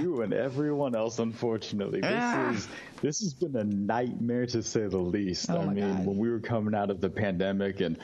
[0.00, 2.00] you and everyone else, unfortunately.
[2.00, 2.50] This Ah.
[2.52, 2.68] is
[3.02, 5.50] this has been a nightmare to say the least.
[5.50, 6.06] Oh I mean, God.
[6.06, 7.98] when we were coming out of the pandemic and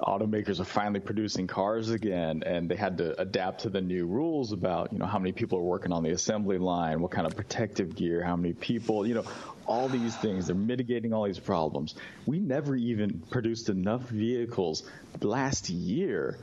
[0.00, 4.52] automakers are finally producing cars again and they had to adapt to the new rules
[4.52, 7.36] about, you know, how many people are working on the assembly line, what kind of
[7.36, 9.24] protective gear, how many people, you know,
[9.66, 10.46] all these things.
[10.46, 11.94] They're mitigating all these problems.
[12.26, 14.82] We never even produced enough vehicles
[15.20, 16.38] last year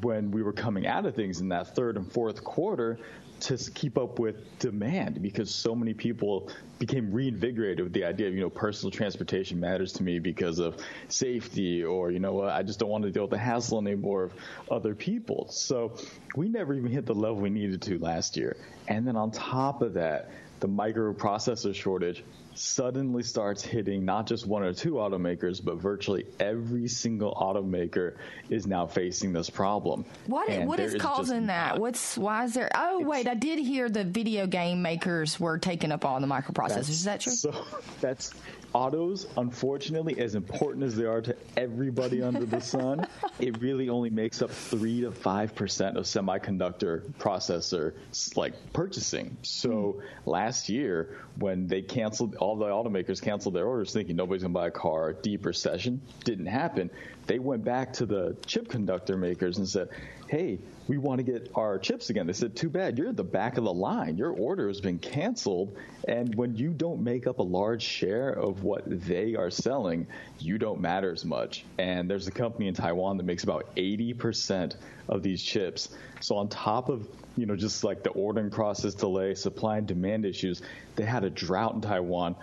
[0.00, 2.98] when we were coming out of things in that third and fourth quarter
[3.44, 8.34] to keep up with demand because so many people became reinvigorated with the idea of
[8.34, 10.76] you know personal transportation matters to me because of
[11.08, 14.32] safety or you know I just don't want to deal with the hassle anymore of
[14.70, 15.48] other people.
[15.50, 15.96] So
[16.34, 18.56] we never even hit the level we needed to last year.
[18.88, 20.30] And then on top of that
[20.60, 22.24] the microprocessor shortage
[22.54, 28.16] suddenly starts hitting not just one or two automakers, but virtually every single automaker
[28.48, 30.04] is now facing this problem.
[30.26, 31.78] What And what is just causing that?
[31.78, 32.70] What's why is there?
[32.74, 36.88] Oh wait, I did hear the video game makers were taking up all the microprocessors.
[36.90, 37.32] Is that true?
[37.32, 37.64] So
[38.00, 38.32] that's
[38.72, 43.06] autos, unfortunately, as important as they are to everybody under the sun,
[43.38, 47.94] it really only makes up three to five percent of semiconductor processor
[48.36, 49.36] like purchasing.
[49.42, 50.30] So hmm.
[50.30, 54.66] last year, when they canceled, all the automakers canceled their orders, thinking nobody's gonna buy
[54.66, 55.14] a car.
[55.14, 56.90] Deep recession didn't happen.
[57.26, 59.88] They went back to the chip conductor makers and said,
[60.28, 63.24] "Hey, we want to get our chips again." They said, "Too bad, you're at the
[63.24, 64.16] back of the line.
[64.16, 65.76] Your order has been canceled,
[66.06, 70.06] and when you don't make up a large share of what they are selling,
[70.38, 74.76] you don't matter as much." And there's a company in Taiwan that makes about 80%
[75.08, 75.88] of these chips.
[76.20, 77.06] So on top of
[77.36, 80.62] you know just like the ordering process delay, supply and demand issues,
[80.96, 82.36] they had a drought in Taiwan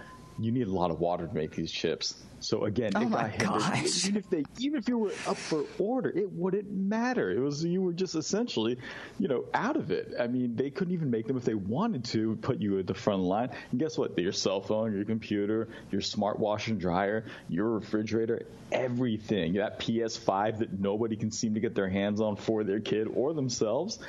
[0.44, 2.16] you need a lot of water to make these chips.
[2.40, 3.48] So again, Oh it my got hindered.
[3.48, 4.06] gosh.
[4.06, 7.30] Even if they, even if you were up for order, it wouldn't matter.
[7.32, 8.78] It was you were just essentially,
[9.20, 10.14] you know, out of it.
[10.20, 12.96] I mean, they couldn't even make them if they wanted to put you at the
[12.96, 13.50] front line.
[13.70, 14.18] And guess what?
[14.18, 19.54] Your cell phone, your computer, your smart washer and dryer, your refrigerator, everything.
[19.54, 23.34] That PS5 that nobody can seem to get their hands on for their kid or
[23.34, 24.00] themselves.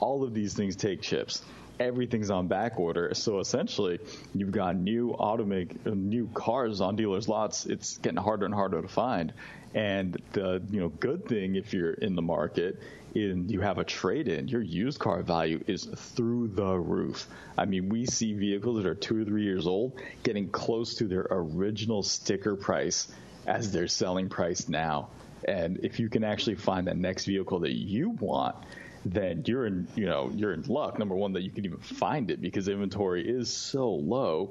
[0.00, 1.42] All of these things take chips
[1.80, 3.14] everything's on back order.
[3.14, 3.98] So essentially,
[4.34, 7.66] you've got new automake, new cars on dealers' lots.
[7.66, 9.32] It's getting harder and harder to find.
[9.74, 12.78] And the you know good thing if you're in the market
[13.14, 17.26] and you have a trade in, your used car value is through the roof.
[17.56, 21.04] I mean, we see vehicles that are two or three years old getting close to
[21.04, 23.08] their original sticker price
[23.46, 25.08] as their selling price now.
[25.46, 28.56] And if you can actually find that next vehicle that you want,
[29.04, 30.98] then you're in you know you're in luck.
[30.98, 34.50] Number one, that you can even find it because inventory is so low.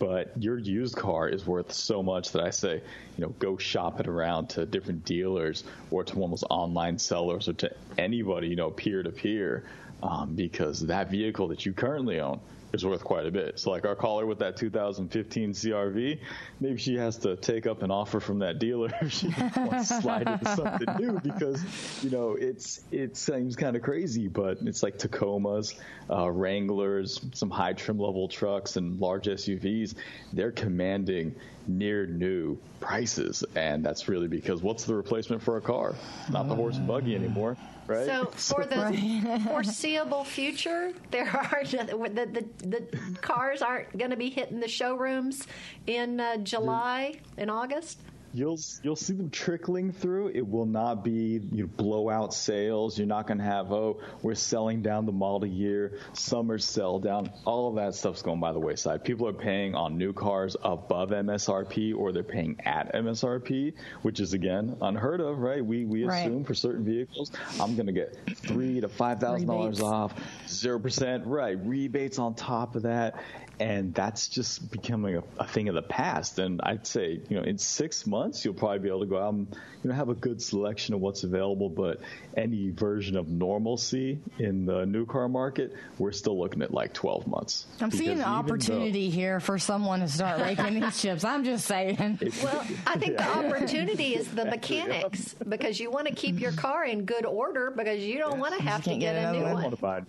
[0.00, 2.82] But your used car is worth so much that I say,
[3.16, 6.98] you know, go shop it around to different dealers or to one of those online
[6.98, 9.62] sellers or to anybody, you know, peer to peer,
[10.02, 12.40] um, because that vehicle that you currently own
[12.74, 13.58] is worth quite a bit.
[13.58, 16.18] So, like our caller with that 2015 CRV,
[16.60, 20.02] maybe she has to take up an offer from that dealer if she wants to
[20.02, 21.62] slide into something new because,
[22.02, 25.74] you know, it's it seems kind of crazy, but it's like Tacomas,
[26.10, 29.94] uh, Wranglers, some high trim level trucks, and large SUVs.
[30.32, 31.34] They're commanding
[31.66, 35.94] near new prices, and that's really because what's the replacement for a car?
[36.30, 37.56] Not the horse and buggy anymore,
[37.86, 38.06] right?
[38.06, 44.30] So for the foreseeable future, there are the, the, the cars aren't going to be
[44.30, 45.46] hitting the showrooms
[45.86, 47.98] in uh, July and August.
[48.34, 50.28] You'll you'll see them trickling through.
[50.34, 52.98] It will not be you know, blowout sales.
[52.98, 57.30] You're not going to have oh we're selling down the model year, summer sell down.
[57.44, 59.04] All of that stuff's going by the wayside.
[59.04, 63.72] People are paying on new cars above MSRP or they're paying at MSRP,
[64.02, 65.64] which is again unheard of, right?
[65.64, 66.26] We we Right.
[66.26, 67.30] assume for certain vehicles
[67.60, 70.12] I'm going to get three to five thousand dollars off,
[70.48, 71.56] zero percent, right?
[71.64, 73.22] Rebates on top of that.
[73.60, 76.40] And that's just becoming a, a thing of the past.
[76.40, 79.34] And I'd say, you know, in six months, you'll probably be able to go out
[79.34, 79.46] and,
[79.82, 81.68] you know, have a good selection of what's available.
[81.68, 82.00] But
[82.36, 87.26] any version of normalcy in the new car market, we're still looking at like 12
[87.26, 87.66] months.
[87.80, 91.24] I'm seeing Because an even though- opportunity here for someone to start raking these chips.
[91.24, 92.18] I'm just saying.
[92.42, 93.38] Well, I think the Yeah.
[93.46, 94.78] opportunity is the Exactly.
[94.80, 98.54] mechanics because you want to keep your car in good order because you don't want
[98.56, 99.62] to have to get, get a new another I one.
[99.80, 100.08] want.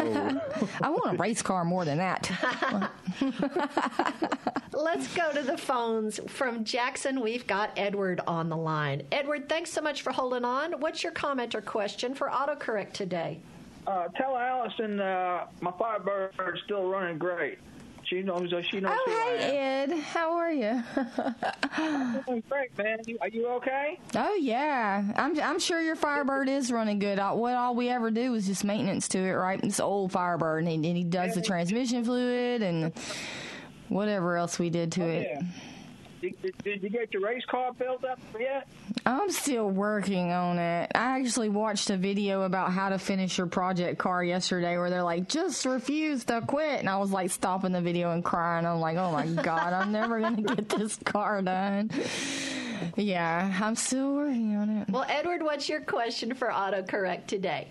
[0.00, 2.30] Oh, I want a race car more than that.
[4.72, 6.18] Let's go to the phones.
[6.28, 9.02] From Jackson, we've got Edward on the line.
[9.12, 10.80] Edward, thanks so much for holding on.
[10.80, 13.40] What's your comment or question for autocorrect today?
[13.86, 17.58] Uh, tell Allison uh, my Firebird is still running great.
[18.04, 18.50] She knows.
[18.70, 18.96] She knows.
[18.96, 19.92] Oh, who I hey, am.
[19.92, 19.98] Ed.
[19.98, 20.82] How are you?
[22.26, 23.00] Doing great, man.
[23.06, 24.00] You, are you okay?
[24.14, 27.18] Oh yeah, I'm I'm sure your Firebird is running good.
[27.18, 29.60] All- What all we ever do is just maintenance to it, right?
[29.60, 32.94] This old Firebird, and he, and he does the transmission fluid and
[33.90, 35.28] whatever else we did to it.
[35.30, 35.42] Yeah.
[36.22, 38.68] Did, did, did you get your race car built up yet?
[39.04, 40.92] I'm still working on it.
[40.94, 45.02] I actually watched a video about how to finish your project car yesterday where they're
[45.02, 46.78] like, just refuse to quit.
[46.78, 48.64] And I was like stopping the video and crying.
[48.64, 51.90] I'm like, oh my God, I'm never going to get this car done.
[52.96, 54.90] Yeah, I'm still working on it.
[54.90, 57.66] Well, Edward, what's your question for autocorrect today?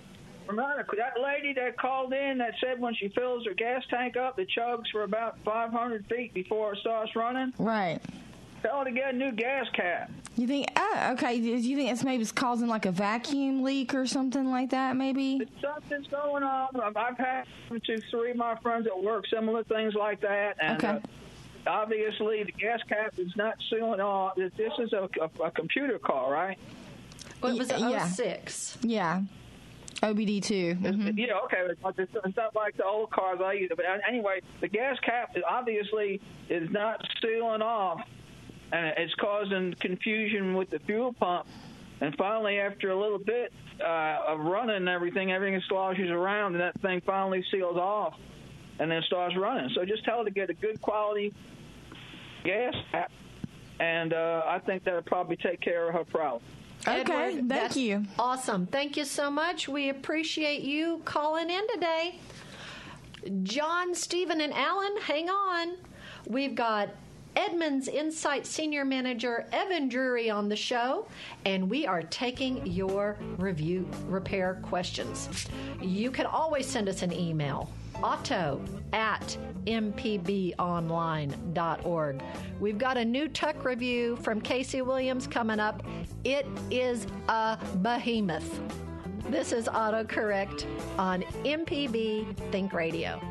[0.50, 4.38] Remember that lady that called in that said when she fills her gas tank up,
[4.40, 7.54] it chugs for about 500 feet before it starts running?
[7.58, 8.02] Right.
[8.62, 10.12] Tell her to get a new gas cap.
[10.38, 13.94] You think, oh, okay, do you think it's maybe it's causing like a vacuum leak
[13.94, 15.48] or something like that, maybe?
[15.62, 16.70] Something's going on.
[16.80, 17.46] I've- I've had
[17.84, 20.88] to three of my friends at work similar things like that, and Okay.
[21.68, 24.36] uh, obviously the gas cap is not sealing off.
[24.36, 26.58] This is a, a, a computer car, right?
[27.42, 28.06] Well, it was Y- yeah.
[28.08, 28.78] 06.
[28.82, 29.22] Yeah.
[30.02, 30.80] OBD2.
[30.82, 31.18] mhm.
[31.18, 33.72] You know, okay, it's, it's not like the old cars I use.
[33.76, 38.02] But anyway, the gas cap is obviously is not sealing off,
[38.72, 41.48] and it's causing confusion with the fuel pump.
[42.00, 46.62] And finally, after a little bit uh, of running and everything, everything sloshes around, and
[46.62, 48.16] that thing finally seals off,
[48.80, 49.70] and then starts running.
[49.76, 51.34] So just tell her to get a good quality
[52.44, 53.12] gas cap,
[53.80, 56.42] and uh, I think that'll probably take care of her problem.
[56.88, 58.06] Okay, thank that's you.
[58.18, 58.66] Awesome.
[58.66, 59.70] Thank you so much.
[59.70, 62.20] We appreciate you calling in today.
[63.44, 65.76] John, Stephen, and Alan, hang on.
[66.26, 66.90] We've got
[67.36, 71.08] Edmunds Insight Senior Manager Ivan Drury on the show,
[71.46, 75.48] and we are taking your review repair questions.
[75.82, 77.70] You can always send us an email
[78.04, 78.62] auto
[78.94, 80.54] at mpbonline.org.
[82.60, 85.84] We've got a new tuck review from Casey Williams coming up.
[86.24, 88.60] It is a behemoth.
[89.30, 90.66] This is autocorrect
[90.98, 93.22] on MPB Think Radio.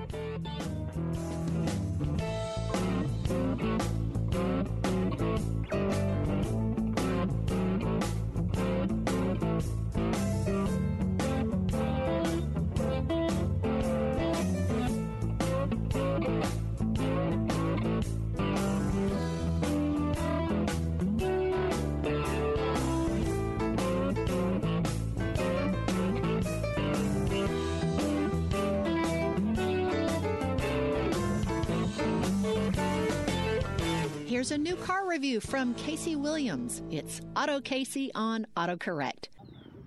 [34.40, 36.80] Here's a new car review from Casey Williams.
[36.90, 39.26] It's Auto Casey on AutoCorrect.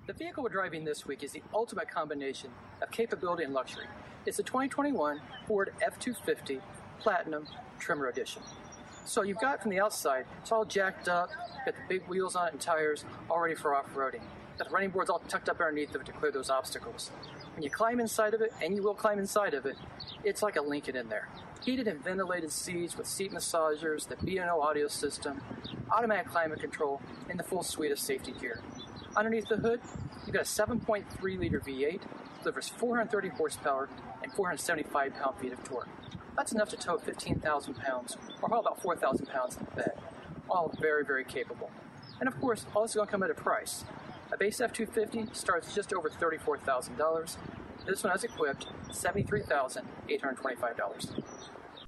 [0.05, 3.87] The vehicle we're driving this week is the ultimate combination of capability and luxury.
[4.27, 6.61] It's the 2021 Ford F-250
[6.99, 7.47] Platinum
[7.79, 8.43] Tremor Edition.
[9.05, 11.31] So you've got from the outside, it's all jacked up,
[11.65, 14.21] got the big wheels on it and tires, all ready for off-roading.
[14.59, 17.09] Got the running boards all tucked up underneath of it to clear those obstacles.
[17.55, 19.77] When you climb inside of it, and you will climb inside of it,
[20.23, 21.27] it's like a Lincoln in there
[21.64, 25.41] heated and ventilated seats with seat massagers, the B&O audio system,
[25.91, 28.61] automatic climate control, and the full suite of safety gear.
[29.16, 29.80] Underneath the hood,
[30.26, 32.01] you've got a 7.3 liter V8,
[32.39, 33.89] delivers 430 horsepower
[34.22, 35.88] and 475 pound feet of torque.
[36.36, 39.93] That's enough to tow 15,000 pounds, or haul about 4,000 pounds in the bed.
[40.49, 41.72] All very, very capable.
[42.20, 43.86] And of course, all this is going to come at a price.
[44.32, 47.38] A base F250 starts just over $34,000.
[47.86, 51.23] This one has equipped $73,825.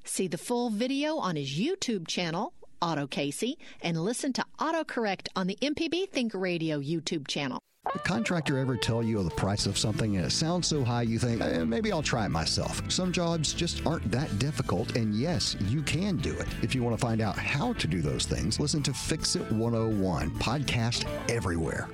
[0.04, 5.48] See the full video on his YouTube channel, Auto Casey, and listen to AutoCorrect on
[5.48, 7.60] the MPB Think Radio YouTube channel.
[7.93, 11.20] The contractor ever tell you the price of something and it sounds so high you
[11.20, 12.82] think, eh, maybe I'll try it myself.
[12.91, 16.48] Some jobs just aren't that difficult, and yes, you can do it.
[16.62, 19.50] If you want to find out how to do those things, listen to Fix It
[19.52, 21.88] 101, podcast everywhere.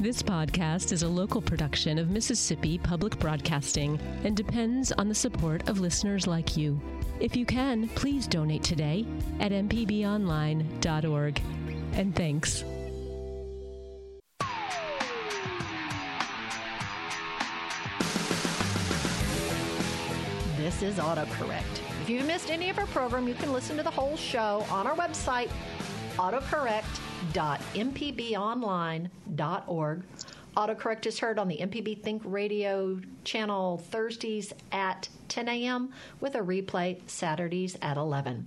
[0.00, 5.68] This podcast is a local production of Mississippi Public Broadcasting and depends on the support
[5.68, 6.80] of listeners like you.
[7.20, 9.06] If you can, please donate today
[9.38, 11.40] at mpbonline.org.
[11.92, 12.64] And thanks.
[20.56, 21.80] This is AutoCorrect.
[22.02, 24.88] If you've missed any of our program, you can listen to the whole show on
[24.88, 25.50] our website,
[27.32, 30.02] autocorrect.mpbonline.org.
[30.56, 35.92] Autocorrect is heard on the MPB Think Radio channel Thursdays at 10 a.m.
[36.20, 38.46] with a replay Saturdays at 11.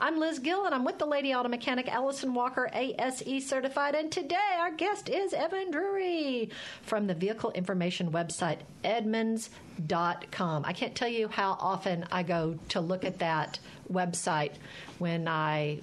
[0.00, 3.96] I'm Liz Gill, and I'm with the Lady Auto Mechanic Allison Walker, ASE certified.
[3.96, 6.50] And today our guest is Ivan Drury
[6.82, 10.64] from the vehicle information website, Edmunds.com.
[10.64, 13.58] I can't tell you how often I go to look at that
[13.92, 14.52] website
[14.98, 15.80] when I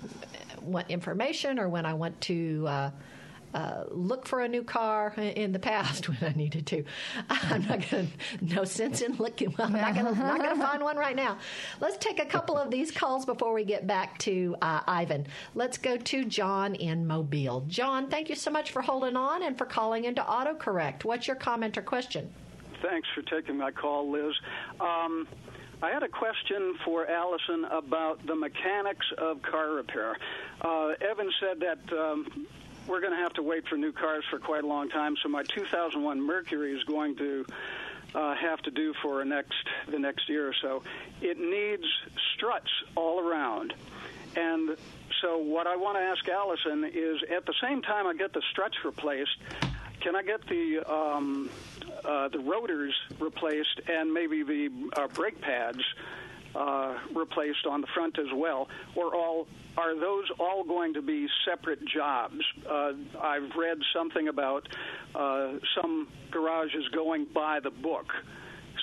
[0.66, 2.66] want information or when I want to.
[2.68, 2.92] Uh,
[3.56, 6.84] uh, look for a new car in the past when I needed to.
[7.30, 9.56] I'm not going to, no sense in looking.
[9.58, 11.38] Well, I'm not going to find one right now.
[11.80, 15.28] Let's take a couple of these calls before we get back to uh, Ivan.
[15.54, 17.62] Let's go to John in Mobile.
[17.70, 21.06] John, thank you so much for holding on and for calling into AutoCorrect.
[21.06, 22.30] What's your comment or question?
[22.82, 24.34] Thanks for taking my call, Liz.
[24.82, 25.30] Um,
[25.82, 30.16] I had a question for Allison about the mechanics of car repair.
[30.62, 32.48] Uh, Ivan said that um,
[32.88, 35.16] we're going to have to wait for new cars for quite a long time.
[35.22, 37.46] So my 2001 Mercury is going to
[38.14, 39.54] uh, have to do for next
[39.90, 40.84] the next year or so.
[41.22, 41.86] It needs
[42.36, 43.74] struts all around,
[44.36, 44.78] and
[45.22, 48.42] so what I want to ask Allison is, at the same time I get the
[48.52, 49.38] struts replaced,
[50.00, 51.50] can I get the um,
[52.08, 55.82] uh, the rotors replaced and maybe the uh, brake pads?
[56.56, 59.46] Uh, replaced on the front as well, or all
[59.78, 62.40] are those all going to be separate jobs?
[62.66, 64.66] Uh, I've read something about
[65.14, 68.06] uh, some garages going by the book.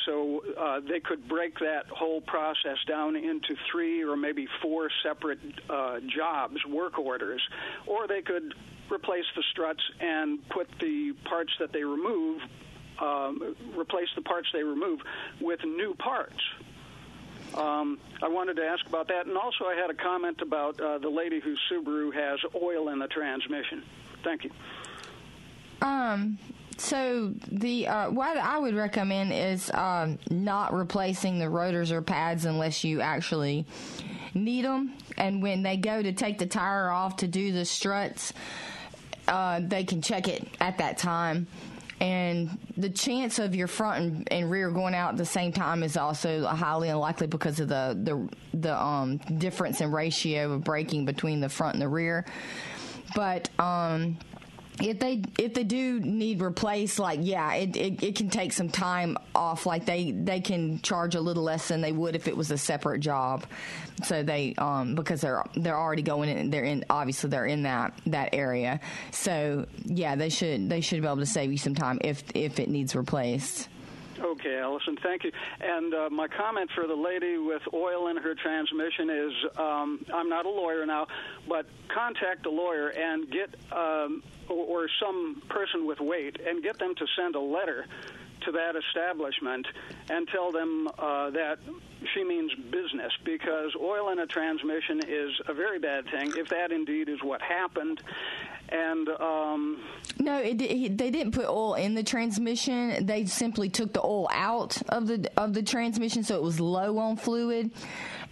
[0.04, 5.38] So uh, they could break that whole process down into three or maybe four separate
[5.70, 7.40] uh, jobs, work orders,
[7.86, 8.54] or they could
[8.90, 12.42] replace the struts and put the parts that they remove,
[13.02, 15.00] um, replace the parts they remove
[15.40, 16.40] with new parts.
[17.54, 20.98] Um, I wanted to ask about that, and also I had a comment about uh,
[20.98, 23.82] the lady whose Subaru has oil in the transmission.
[24.24, 24.50] Thank you.
[25.82, 26.38] Um.
[26.78, 32.44] So the uh, what I would recommend is um, not replacing the rotors or pads
[32.44, 33.66] unless you actually
[34.34, 38.32] need them, and when they go to take the tire off to do the struts,
[39.28, 41.46] uh, they can check it at that time.
[42.02, 45.84] And the chance of your front and, and, rear going out at the same time
[45.84, 51.04] is also highly unlikely because of the the the um, difference in ratio of braking
[51.04, 52.24] between the front and the rear.
[53.14, 54.18] But um,
[54.80, 58.68] if they if they do need replaced, like yeah, it, it, it, can take some
[58.68, 59.66] time off.
[59.66, 62.58] Like they they can charge a little less than they would if it was a
[62.58, 63.44] separate job.
[64.04, 66.50] So they um because they're they're already going in.
[66.50, 68.80] They're in obviously they're in that that area.
[69.10, 72.58] So yeah, they should they should be able to save you some time if if
[72.58, 73.68] it needs replaced.
[74.22, 75.32] Okay, Allison, thank you.
[75.60, 80.28] And uh, my comment for the lady with oil in her transmission is um, I'm
[80.28, 81.08] not a lawyer now,
[81.48, 86.78] but contact a lawyer and get, um, or, or some person with weight, and get
[86.78, 87.86] them to send a letter
[88.44, 89.66] to that establishment
[90.10, 91.58] and tell them uh, that
[92.14, 96.72] she means business because oil in a transmission is a very bad thing if that
[96.72, 98.02] indeed is what happened
[98.72, 99.80] and um,
[100.18, 103.04] no, it, they didn't put oil in the transmission.
[103.04, 106.98] They simply took the oil out of the of the transmission, so it was low
[106.98, 107.70] on fluid,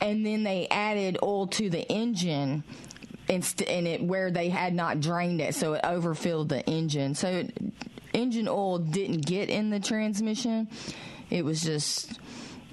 [0.01, 2.65] and then they added oil to the engine.
[3.29, 7.15] In, in it where they had not drained it, so it overfilled the engine.
[7.15, 7.57] So it,
[8.13, 10.69] engine oil didn't get in the transmission.
[11.31, 12.13] It was just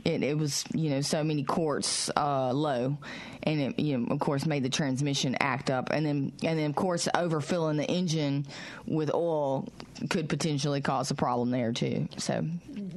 [0.07, 2.97] it, it was you know so many quarts uh, low,
[3.43, 6.69] and it you know of course made the transmission act up, and then and then
[6.69, 8.47] of course overfilling the engine
[8.85, 9.67] with oil
[10.09, 12.07] could potentially cause a problem there too.
[12.17, 12.45] So,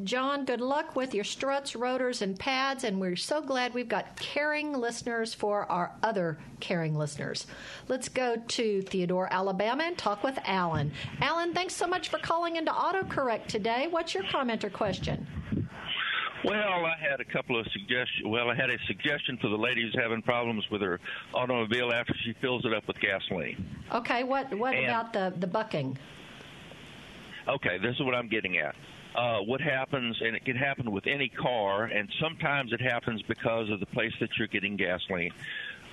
[0.05, 4.17] John, good luck with your struts, rotors, and pads, and we're so glad we've got
[4.17, 7.49] caring listeners for our other caring listeners.
[7.89, 10.93] Let's go to Theodore, Alabama, and talk with Alan.
[11.21, 13.89] Alan, thanks so much for calling into AutoCorrect today.
[13.91, 15.27] What's your comment or question?
[16.45, 18.27] Well, I had a couple of suggestions.
[18.27, 20.99] Well, I had a suggestion for the lady who's having problems with her
[21.35, 23.67] automobile after she fills it up with gasoline.
[23.93, 25.99] Okay, what what and, about the the bucking?
[27.47, 28.75] Okay, this is what I'm getting at.
[29.15, 33.69] Uh, what happens, and it can happen with any car, and sometimes it happens because
[33.69, 35.33] of the place that you're getting gasoline.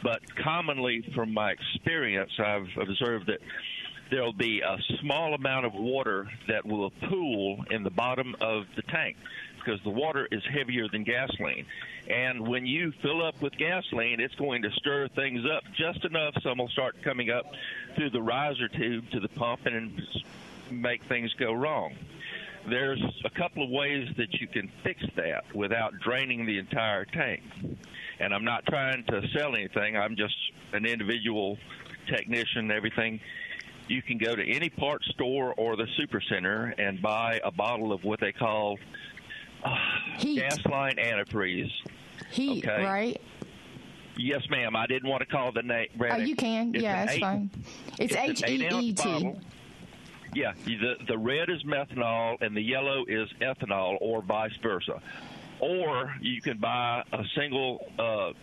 [0.03, 3.39] But commonly, from my experience, I've observed that
[4.11, 8.83] there'll be a small amount of water that will pool in the bottom of the
[8.83, 9.17] tank
[9.67, 11.65] because the water is heavier than gasoline.
[12.09, 16.35] And when you fill up with gasoline, it's going to stir things up just enough
[16.41, 17.45] some will start coming up
[17.95, 20.01] through the riser tube to the pump and
[20.71, 21.95] make things go wrong.
[22.69, 27.41] There's a couple of ways that you can fix that without draining the entire tank.
[28.19, 30.35] And I'm not trying to sell anything, I'm just
[30.73, 31.57] an individual
[32.07, 33.19] technician, everything
[33.87, 37.93] you can go to any parts store or the super center and buy a bottle
[37.93, 38.77] of what they call
[40.17, 40.43] HEET.
[40.43, 41.71] Gasline antifreeze.
[42.31, 42.83] HEET, okay?
[42.83, 43.21] right?
[44.17, 44.75] Yes, ma'am.
[44.75, 45.87] I didn't want to call the name.
[45.99, 46.73] Oh, you can.
[46.73, 47.51] It's yeah, it's eight, fine.
[47.99, 49.33] It's H E E T.
[50.33, 55.01] Yeah, the the red is methanol and the yellow is ethanol, or vice versa.
[55.59, 58.33] Or you can buy a single uh,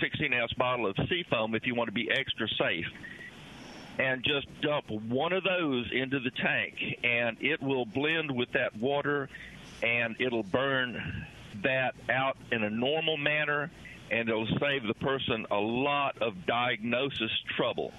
[0.00, 2.86] 16 ounce bottle of seafoam if you want to be extra safe
[3.98, 6.74] and just dump one of those into the tank,
[7.04, 9.28] and it will blend with that water
[9.82, 11.26] and it'll burn
[11.62, 13.70] that out in a normal manner,
[14.10, 17.92] and it'll save the person a lot of diagnosis trouble.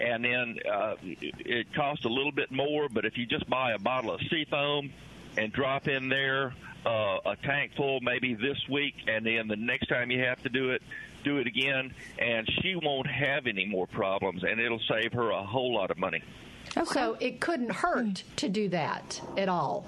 [0.00, 3.78] And then uh, it costs a little bit more, but if you just buy a
[3.78, 4.90] bottle of seafoam
[5.36, 6.54] and drop in there
[6.84, 10.48] uh, a tank full maybe this week, and then the next time you have to
[10.48, 10.82] do it,
[11.22, 15.42] do it again, and she won't have any more problems, and it'll save her a
[15.42, 16.22] whole lot of money.
[16.76, 16.92] Okay.
[16.92, 19.84] So it couldn't hurt to do that at all.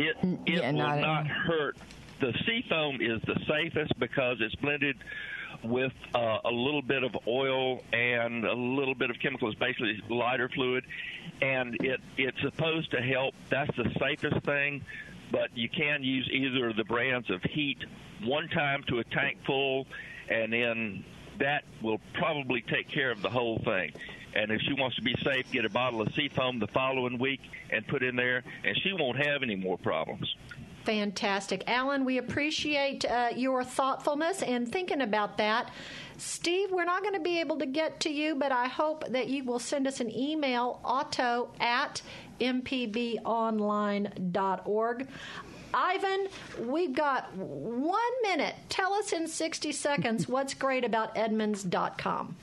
[0.00, 1.76] It it yeah, will not, not hurt.
[2.20, 4.96] The seafoam is the safest because it's blended
[5.62, 10.48] with uh, a little bit of oil and a little bit of chemicals, basically lighter
[10.48, 10.84] fluid,
[11.42, 13.34] and it it's supposed to help.
[13.50, 14.82] That's the safest thing,
[15.30, 17.84] but you can use either of the brands of HEET
[18.22, 19.86] one time to a tank full,
[20.28, 21.04] and then
[21.38, 23.92] that will probably take care of the whole thing.
[24.34, 27.40] And if she wants to be safe, get a bottle of seafoam the following week
[27.70, 30.34] and put in there, and she won't have any more problems.
[30.84, 31.64] Fantastic.
[31.66, 35.70] Alan, we appreciate uh, your thoughtfulness and thinking about that.
[36.16, 39.28] Steve, we're not going to be able to get to you, but I hope that
[39.28, 42.02] you will send us an email, auto at
[42.40, 45.08] mpbonline.org.
[45.72, 46.26] Ivan,
[46.58, 48.56] we've got one minute.
[48.68, 52.34] Tell us in 60 seconds what's great about Edmunds.com.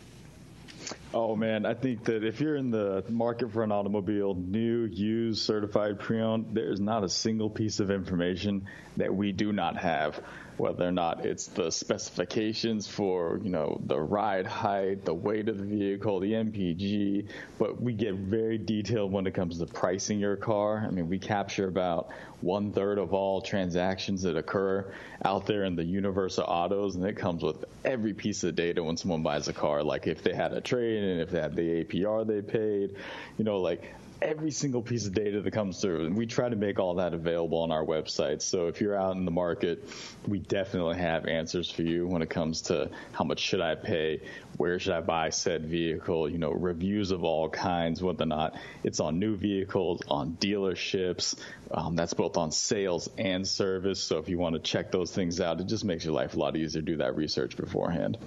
[1.14, 5.42] Oh man, I think that if you're in the market for an automobile, new, used,
[5.42, 8.68] certified, pre-owned, there's not a single piece of information
[8.98, 10.22] that we do not have.
[10.58, 15.58] Whether or not it's the specifications for, you know, the ride height, the weight of
[15.58, 17.28] the vehicle, the MPG,
[17.60, 20.84] but we get very detailed when it comes to pricing your car.
[20.86, 22.10] I mean, we capture about
[22.42, 24.86] one third of all transactions that occur
[25.24, 28.84] out there in the universe of autos, and it comes with every piece of data
[28.84, 31.56] when someone buys a car, like if they had a trade and if they had
[31.56, 32.96] the APR they paid,
[33.38, 36.06] you know, like every single piece of data that comes through.
[36.06, 38.42] And we try to make all that available on our website.
[38.42, 39.88] So if you're out in the market,
[40.28, 44.22] we definitely have answers for you when it comes to how much should I pay,
[44.58, 48.56] where should I buy said vehicle, you know, reviews of all kinds, whether or not
[48.84, 51.36] it's on new vehicles, on dealerships.
[51.72, 54.02] Um, that's both on sales and service.
[54.02, 56.40] So if you want to check those things out, it just makes your life a
[56.40, 58.18] lot easier to do that research beforehand.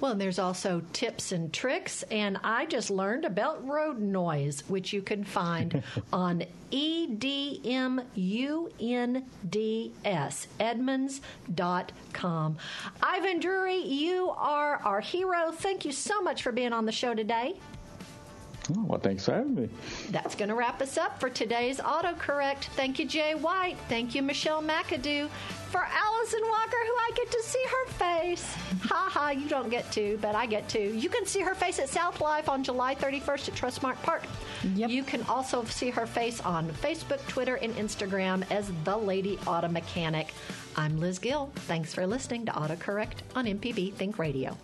[0.00, 4.94] Well, and there's also tips and tricks, and I just learned about road noise, which
[4.94, 5.82] you can find
[6.12, 8.06] on EDMUNDS,
[10.60, 12.56] Edmunds.com.
[13.02, 15.50] Ivan Drury, you are our hero.
[15.52, 17.56] Thank you so much for being on the show today.
[18.76, 19.68] Oh, well, thanks for having me.
[20.10, 22.64] That's going to wrap us up for today's autocorrect.
[22.76, 23.76] Thank you, Jay White.
[23.88, 25.28] Thank you, Michelle McAdoo.
[25.70, 28.54] For Allison Walker, who I get to see her face.
[28.82, 30.80] Ha ha, you don't get to, but I get to.
[30.80, 34.24] You can see her face at South Life on July 31st at Trustmark Park.
[34.74, 34.90] Yep.
[34.90, 39.68] You can also see her face on Facebook, Twitter, and Instagram as The Lady Auto
[39.68, 40.34] Mechanic.
[40.76, 41.50] I'm Liz Gill.
[41.54, 44.56] Thanks for listening to AutoCorrect on MPB Think Radio.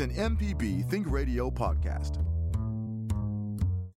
[0.00, 2.29] An MPB Think Radio podcast.